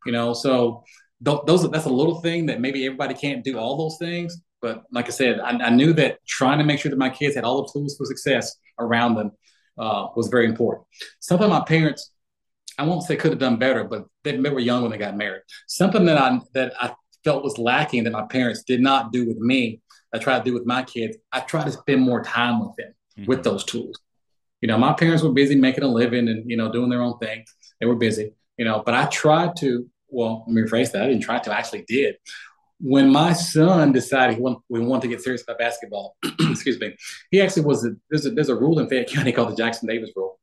[0.05, 0.33] you know.
[0.33, 0.83] So
[1.23, 4.41] th- those that's a little thing that maybe everybody can't do all those things.
[4.61, 7.35] But like I said, I, I knew that trying to make sure that my kids
[7.35, 9.31] had all the tools for success around them
[9.77, 10.85] uh, was very important.
[11.19, 12.11] Something my parents,
[12.77, 15.17] I won't say could have done better, but they, they were young when they got
[15.17, 15.41] married.
[15.67, 16.93] Something that I that I
[17.23, 19.81] felt was lacking that my parents did not do with me.
[20.15, 21.17] I try to do with my kids.
[21.31, 23.25] I try to spend more time with them mm-hmm.
[23.25, 23.99] with those tools
[24.65, 27.19] you know, my parents were busy making a living and, you know, doing their own
[27.19, 27.45] thing.
[27.79, 31.03] They were busy, you know, but I tried to, well, let me rephrase that.
[31.03, 32.15] I didn't try to, I actually did.
[32.79, 36.95] When my son decided he want, we wanted to get serious about basketball, excuse me,
[37.29, 39.87] he actually was, a, there's, a, there's a rule in Fayette County called the Jackson
[39.87, 40.39] Davis rule.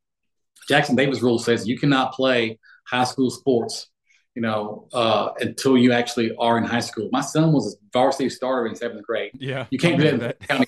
[0.68, 3.90] Jackson Davis rule says you cannot play high school sports,
[4.34, 7.08] you know, uh, until you actually are in high school.
[7.12, 9.32] My son was a varsity starter in seventh grade.
[9.34, 9.66] Yeah.
[9.70, 10.66] You can't do that that.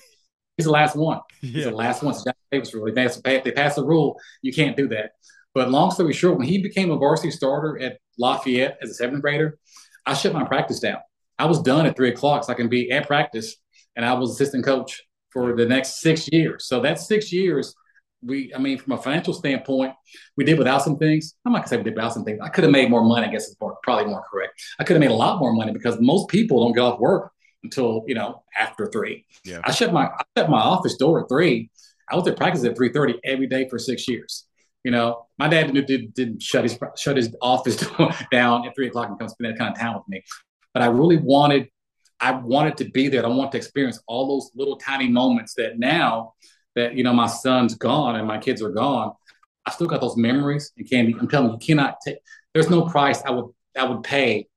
[0.57, 1.19] He's the last one.
[1.41, 1.51] Yeah.
[1.51, 2.13] He's the last one.
[2.13, 2.85] So Jack Davis rule.
[2.85, 4.19] They passed, they passed the rule.
[4.41, 5.11] You can't do that.
[5.53, 9.21] But long story short, when he became a varsity starter at Lafayette as a seventh
[9.21, 9.57] grader,
[10.05, 10.97] I shut my practice down.
[11.39, 13.55] I was done at three o'clock, so I can be at practice,
[13.95, 15.01] and I was assistant coach
[15.31, 16.67] for the next six years.
[16.67, 17.73] So that's six years.
[18.25, 19.93] We, I mean, from a financial standpoint,
[20.35, 21.35] we did without some things.
[21.45, 22.39] I'm not gonna say we did without some things.
[22.41, 23.27] I could have made more money.
[23.27, 24.61] I guess it's more, probably more correct.
[24.79, 27.31] I could have made a lot more money because most people don't get off work
[27.63, 29.25] until you know after three.
[29.43, 29.59] Yeah.
[29.63, 31.69] I shut my I shut my office door at three.
[32.09, 34.45] I was at practice at three thirty every day for six years.
[34.83, 38.75] You know, my dad didn't, did, didn't shut his shut his office door down at
[38.75, 40.23] three o'clock and come spend that kind of time with me.
[40.73, 41.69] But I really wanted
[42.19, 43.25] I wanted to be there.
[43.25, 46.33] I want to experience all those little tiny moments that now
[46.75, 49.13] that you know my son's gone and my kids are gone,
[49.65, 50.71] I still got those memories.
[50.77, 52.17] And Candy, I'm telling you, you cannot take.
[52.53, 53.45] There's no price I would
[53.77, 54.47] I would pay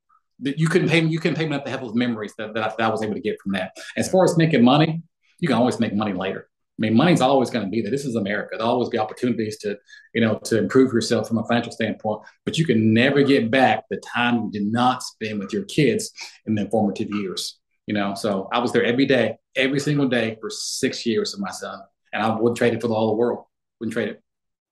[0.41, 1.11] that you couldn't pay me.
[1.11, 3.03] You couldn't pay me enough to have those memories that, that I, that, I, was
[3.03, 3.77] able to get from that.
[3.97, 5.03] As far as making money,
[5.41, 6.49] you can always make money later.
[6.79, 7.91] I mean, money's always going to be there.
[7.91, 8.51] This is America.
[8.53, 9.77] There'll always be opportunities to,
[10.15, 12.23] you know, to improve yourself from a financial standpoint.
[12.45, 16.13] But you can never get back the time you did not spend with your kids
[16.47, 17.59] in the formative years.
[17.87, 21.41] You know, so I was there every day, every single day for six years of
[21.41, 21.81] my son,
[22.13, 23.45] and I wouldn't trade it for the whole world.
[23.81, 24.23] Wouldn't trade it.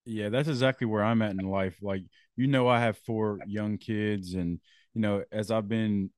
[0.04, 1.76] Yeah, that's exactly where I'm at in life.
[1.82, 2.02] Like,
[2.36, 4.60] you know, I have four young kids, and
[4.94, 6.10] you know, as I've been,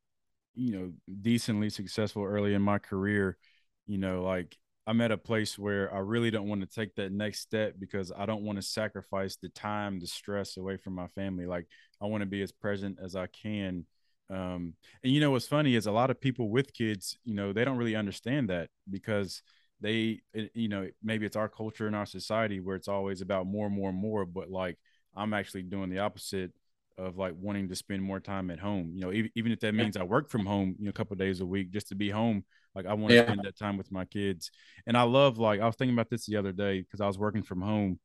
[0.54, 0.92] you know,
[1.22, 3.38] decently successful early in my career,
[3.86, 4.56] you know, like
[4.86, 8.10] I'm at a place where I really don't want to take that next step because
[8.16, 11.46] I don't want to sacrifice the time, the stress away from my family.
[11.46, 11.66] Like
[12.00, 13.84] I want to be as present as I can.
[14.30, 17.52] Um, and you know what's funny is a lot of people with kids, you know,
[17.52, 19.42] they don't really understand that because
[19.80, 20.20] they,
[20.54, 23.92] you know, maybe it's our culture in our society where it's always about more, more,
[23.92, 24.24] more.
[24.26, 24.78] But like
[25.16, 26.52] I'm actually doing the opposite
[26.96, 28.90] of like wanting to spend more time at home.
[28.94, 31.14] You know, even, even if that means I work from home, you know, a couple
[31.16, 32.44] days a week just to be home.
[32.74, 33.24] Like I want to yeah.
[33.24, 34.50] spend that time with my kids.
[34.86, 37.18] And I love like I was thinking about this the other day because I was
[37.18, 38.00] working from home.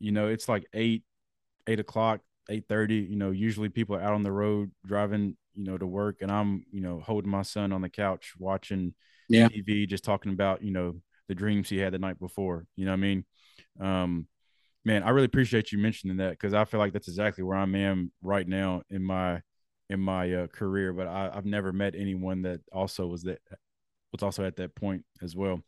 [0.00, 1.04] You know, it's like eight,
[1.66, 2.96] eight o'clock, eight thirty.
[2.96, 6.30] You know, usually people are out on the road driving, you know, to work, and
[6.30, 8.94] I'm, you know, holding my son on the couch watching
[9.28, 9.48] yeah.
[9.48, 10.96] TV, just talking about, you know,
[11.28, 12.66] the dreams he had the night before.
[12.76, 13.24] You know what I mean?
[13.80, 14.26] Um,
[14.84, 17.62] man, I really appreciate you mentioning that because I feel like that's exactly where I
[17.62, 19.40] am right now in my
[19.88, 20.92] in my uh, career.
[20.92, 23.40] But I, have never met anyone that also was that
[24.12, 25.60] was also at that point as well.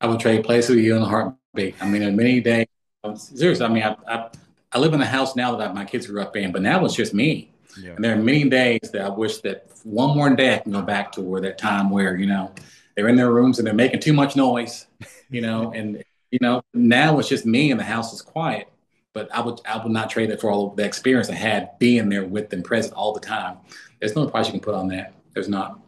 [0.00, 1.74] I would trade places with you in a heartbeat.
[1.80, 2.66] I mean, in many days,
[3.14, 3.66] seriously.
[3.66, 4.30] I mean, I, I,
[4.72, 6.84] I live in a house now that I, my kids grew up in, but now
[6.84, 7.52] it's just me.
[7.78, 7.92] Yeah.
[7.92, 10.82] And there are many days that I wish that one more day I can go
[10.82, 12.52] back to where that time where, you know,
[12.94, 14.86] they're in their rooms and they're making too much noise,
[15.30, 18.68] you know, and, you know, now it's just me and the house is quiet.
[19.12, 21.76] But I would I would not trade that for all of the experience I had
[21.80, 23.56] being there with them present all the time.
[23.98, 25.14] There's no price you can put on that.
[25.34, 25.80] There's not.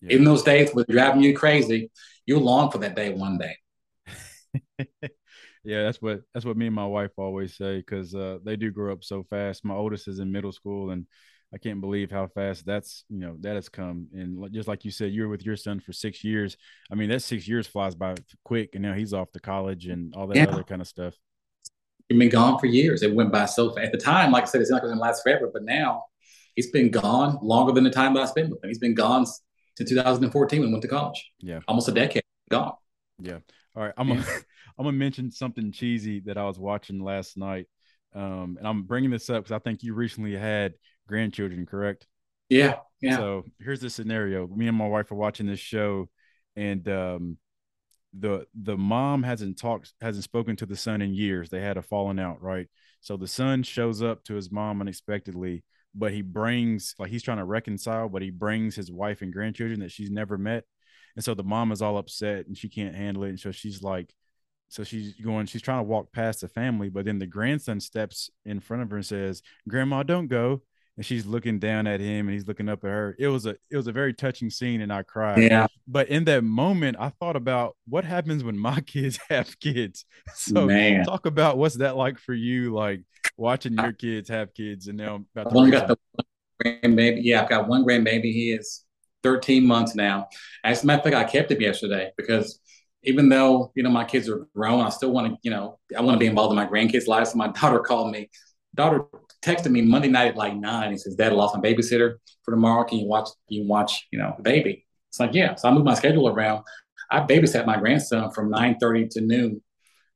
[0.00, 0.14] Yeah.
[0.14, 1.90] Even those days were driving you crazy,
[2.24, 3.56] you'll long for that day one day.
[5.64, 8.70] yeah, that's what that's what me and my wife always say because uh, they do
[8.70, 9.64] grow up so fast.
[9.64, 11.06] My oldest is in middle school, and
[11.54, 14.08] I can't believe how fast that's you know that has come.
[14.12, 16.56] And just like you said, you were with your son for six years.
[16.90, 20.14] I mean, that six years flies by quick, and now he's off to college and
[20.16, 20.48] all that yeah.
[20.48, 21.14] other kind of stuff.
[22.08, 23.02] He's been gone for years.
[23.02, 23.86] It went by so fast.
[23.86, 26.04] At the time, like I said, it's not going to last forever, but now
[26.56, 28.68] he's been gone longer than the time that I spent with him.
[28.68, 29.26] He's been gone
[29.76, 31.30] since 2014 when he went to college.
[31.38, 32.72] Yeah, almost a decade gone.
[33.20, 33.38] Yeah.
[33.74, 33.94] All right.
[33.96, 34.24] I'm gonna
[34.78, 37.66] I'm gonna mention something cheesy that I was watching last night,
[38.14, 40.74] um, and I'm bringing this up because I think you recently had
[41.06, 42.06] grandchildren, correct?
[42.48, 42.76] Yeah.
[43.00, 43.16] Yeah.
[43.16, 46.08] So here's the scenario: me and my wife are watching this show,
[46.56, 47.38] and um,
[48.18, 51.48] the the mom hasn't talked hasn't spoken to the son in years.
[51.48, 52.68] They had a falling out, right?
[53.00, 55.64] So the son shows up to his mom unexpectedly,
[55.94, 59.80] but he brings like he's trying to reconcile, but he brings his wife and grandchildren
[59.80, 60.64] that she's never met.
[61.16, 63.30] And so the mom is all upset and she can't handle it.
[63.30, 64.14] And so she's like,
[64.68, 68.30] so she's going, she's trying to walk past the family, but then the grandson steps
[68.46, 70.62] in front of her and says, Grandma, don't go.
[70.96, 73.16] And she's looking down at him and he's looking up at her.
[73.18, 75.42] It was a it was a very touching scene and I cried.
[75.42, 75.66] Yeah.
[75.86, 80.04] But in that moment, I thought about what happens when my kids have kids.
[80.34, 81.04] So Man.
[81.04, 83.02] talk about what's that like for you, like
[83.36, 86.24] watching your kids have kids and now about to got the
[86.62, 87.20] grandbaby.
[87.22, 88.32] Yeah, I've got one grandbaby.
[88.32, 88.84] He is
[89.22, 90.28] 13 months now.
[90.64, 92.60] As a matter of fact, I kept it yesterday because
[93.02, 96.02] even though, you know, my kids are grown, I still want to, you know, I
[96.02, 97.32] want to be involved in my grandkids' lives.
[97.32, 98.30] So my daughter called me.
[98.74, 99.04] Daughter
[99.42, 100.92] texted me Monday night at like nine.
[100.92, 102.84] He says, Dad, I lost my babysitter for tomorrow.
[102.84, 104.86] Can you watch, can you watch, you know, the baby?
[105.10, 105.56] It's like, yeah.
[105.56, 106.64] So I moved my schedule around.
[107.10, 109.62] I babysat my grandson from 9 30 to noon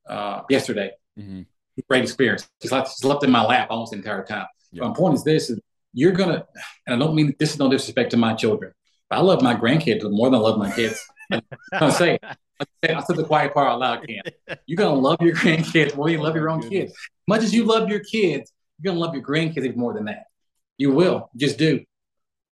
[0.08, 0.92] uh, yesterday.
[1.18, 1.42] Mm-hmm.
[1.90, 2.48] Great experience.
[2.62, 4.46] Just, like, just left in my lap almost the entire time.
[4.72, 4.88] Yeah.
[4.88, 5.60] My point is this is
[5.92, 6.46] you're gonna,
[6.86, 8.72] and I don't mean this is no disrespect to my children.
[9.10, 11.00] I love my grandkids more than I love my kids.
[11.72, 14.58] I'm say, I said the quiet part out loud, Cam.
[14.66, 16.92] You're gonna love your grandkids more than you love your own kids.
[17.28, 20.24] Much as you love your kids, you're gonna love your grandkids even more than that.
[20.78, 21.84] You will, just do.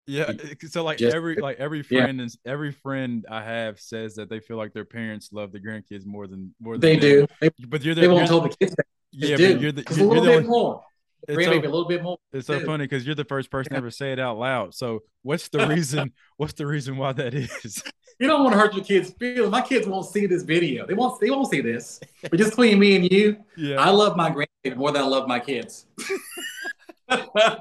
[0.07, 0.33] Yeah.
[0.69, 2.25] So like just, every like every friend yeah.
[2.25, 6.05] and every friend I have says that they feel like their parents love the grandkids
[6.05, 7.27] more than more than they do.
[7.41, 8.87] They, but you're the, they won't tell the kids that.
[9.13, 10.83] Yeah, but you're the, you're, a little bit only, more
[11.29, 12.19] it's so, a little bit more.
[12.33, 14.75] It's so funny because you're the first person to ever say it out loud.
[14.75, 16.13] So what's the reason?
[16.37, 17.83] what's the reason why that is?
[18.21, 19.51] You don't want to hurt your kids' feelings.
[19.51, 20.87] My kids won't see this video.
[20.87, 21.21] They won't.
[21.21, 21.99] They won't see this.
[22.23, 23.81] But just between me and you, yeah.
[23.81, 25.87] I love my grandkids more than I love my kids.
[27.09, 27.59] oh,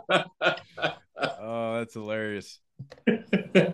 [1.80, 2.60] that's hilarious.
[3.08, 3.74] hey,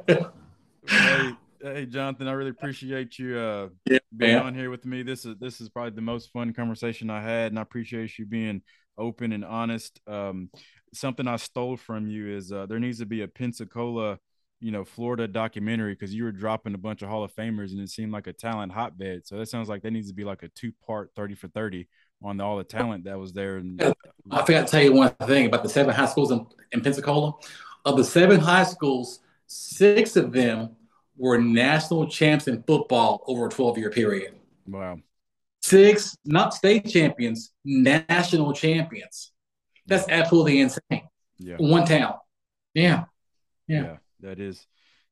[1.62, 4.46] hey, Johnathan, I really appreciate you uh, yeah, being man.
[4.46, 5.04] on here with me.
[5.04, 8.26] This is this is probably the most fun conversation I had, and I appreciate you
[8.26, 8.62] being
[9.00, 10.00] open and honest.
[10.08, 10.50] Um,
[10.94, 14.20] something I stole from you is uh, there needs to be a Pensacola,
[14.60, 17.80] you know, Florida documentary because you were dropping a bunch of Hall of Famers and
[17.80, 19.26] it seemed like a talent hotbed.
[19.26, 21.88] So that sounds like that needs to be like a two part 30 for 30
[22.22, 23.58] on the, all the talent that was there.
[23.58, 23.82] And
[24.30, 27.34] I forgot to tell you one thing about the seven high schools in, in Pensacola.
[27.86, 30.76] Of the seven high schools, six of them
[31.18, 34.36] were national champs in football over a 12 year period.
[34.68, 35.00] Wow.
[35.70, 39.32] Six, not state champions, national champions.
[39.86, 41.08] That's absolutely insane.
[41.38, 41.58] Yeah.
[41.58, 42.16] One town.
[42.74, 43.04] Yeah.
[43.68, 43.84] Yeah.
[43.84, 44.66] yeah that is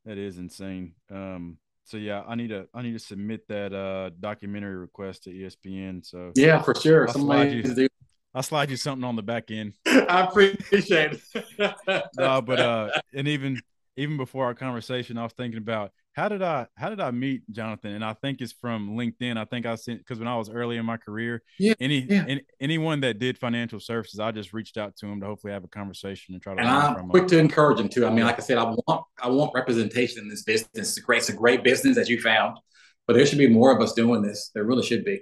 [0.06, 0.94] that is insane.
[1.12, 5.30] Um so yeah, I need to I need to submit that uh documentary request to
[5.32, 6.04] ESPN.
[6.04, 7.08] So yeah, for sure.
[7.08, 7.88] I'll Somebody slide you,
[8.34, 9.74] I'll slide you something on the back end.
[9.86, 12.04] I appreciate it.
[12.18, 13.62] no, but uh and even
[13.98, 17.42] even before our conversation, I was thinking about how did I how did I meet
[17.52, 17.96] Johnathan?
[17.96, 19.38] And I think it's from LinkedIn.
[19.38, 22.26] I think I sent because when I was early in my career, yeah, any, yeah.
[22.28, 25.64] any anyone that did financial services, I just reached out to him to hopefully have
[25.64, 26.62] a conversation and try to.
[26.62, 28.08] And I'm quick to encourage him too.
[28.08, 30.70] I mean, like I said, I want I want representation in this business.
[30.74, 32.58] It's a great, it's a great business that you found,
[33.06, 34.50] but there should be more of us doing this.
[34.54, 35.22] There really should be.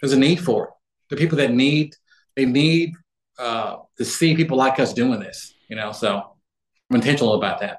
[0.00, 0.70] There's a need for it.
[1.10, 1.94] The people that need
[2.36, 2.92] they need
[3.38, 5.54] uh, to see people like us doing this.
[5.68, 6.36] You know, so
[6.88, 7.78] I'm intentional about that.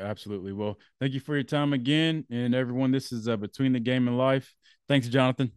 [0.00, 0.52] Absolutely.
[0.52, 2.24] Well, thank you for your time again.
[2.30, 4.54] And everyone, this is uh, Between the Game and Life.
[4.88, 5.50] Thanks, Johnathan.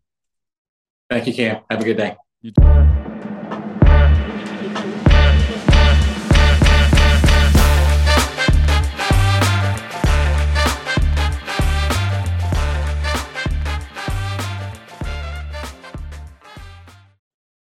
[1.10, 1.62] Thank you, Cam.
[1.70, 2.16] Have a good day.
[2.42, 3.11] You too.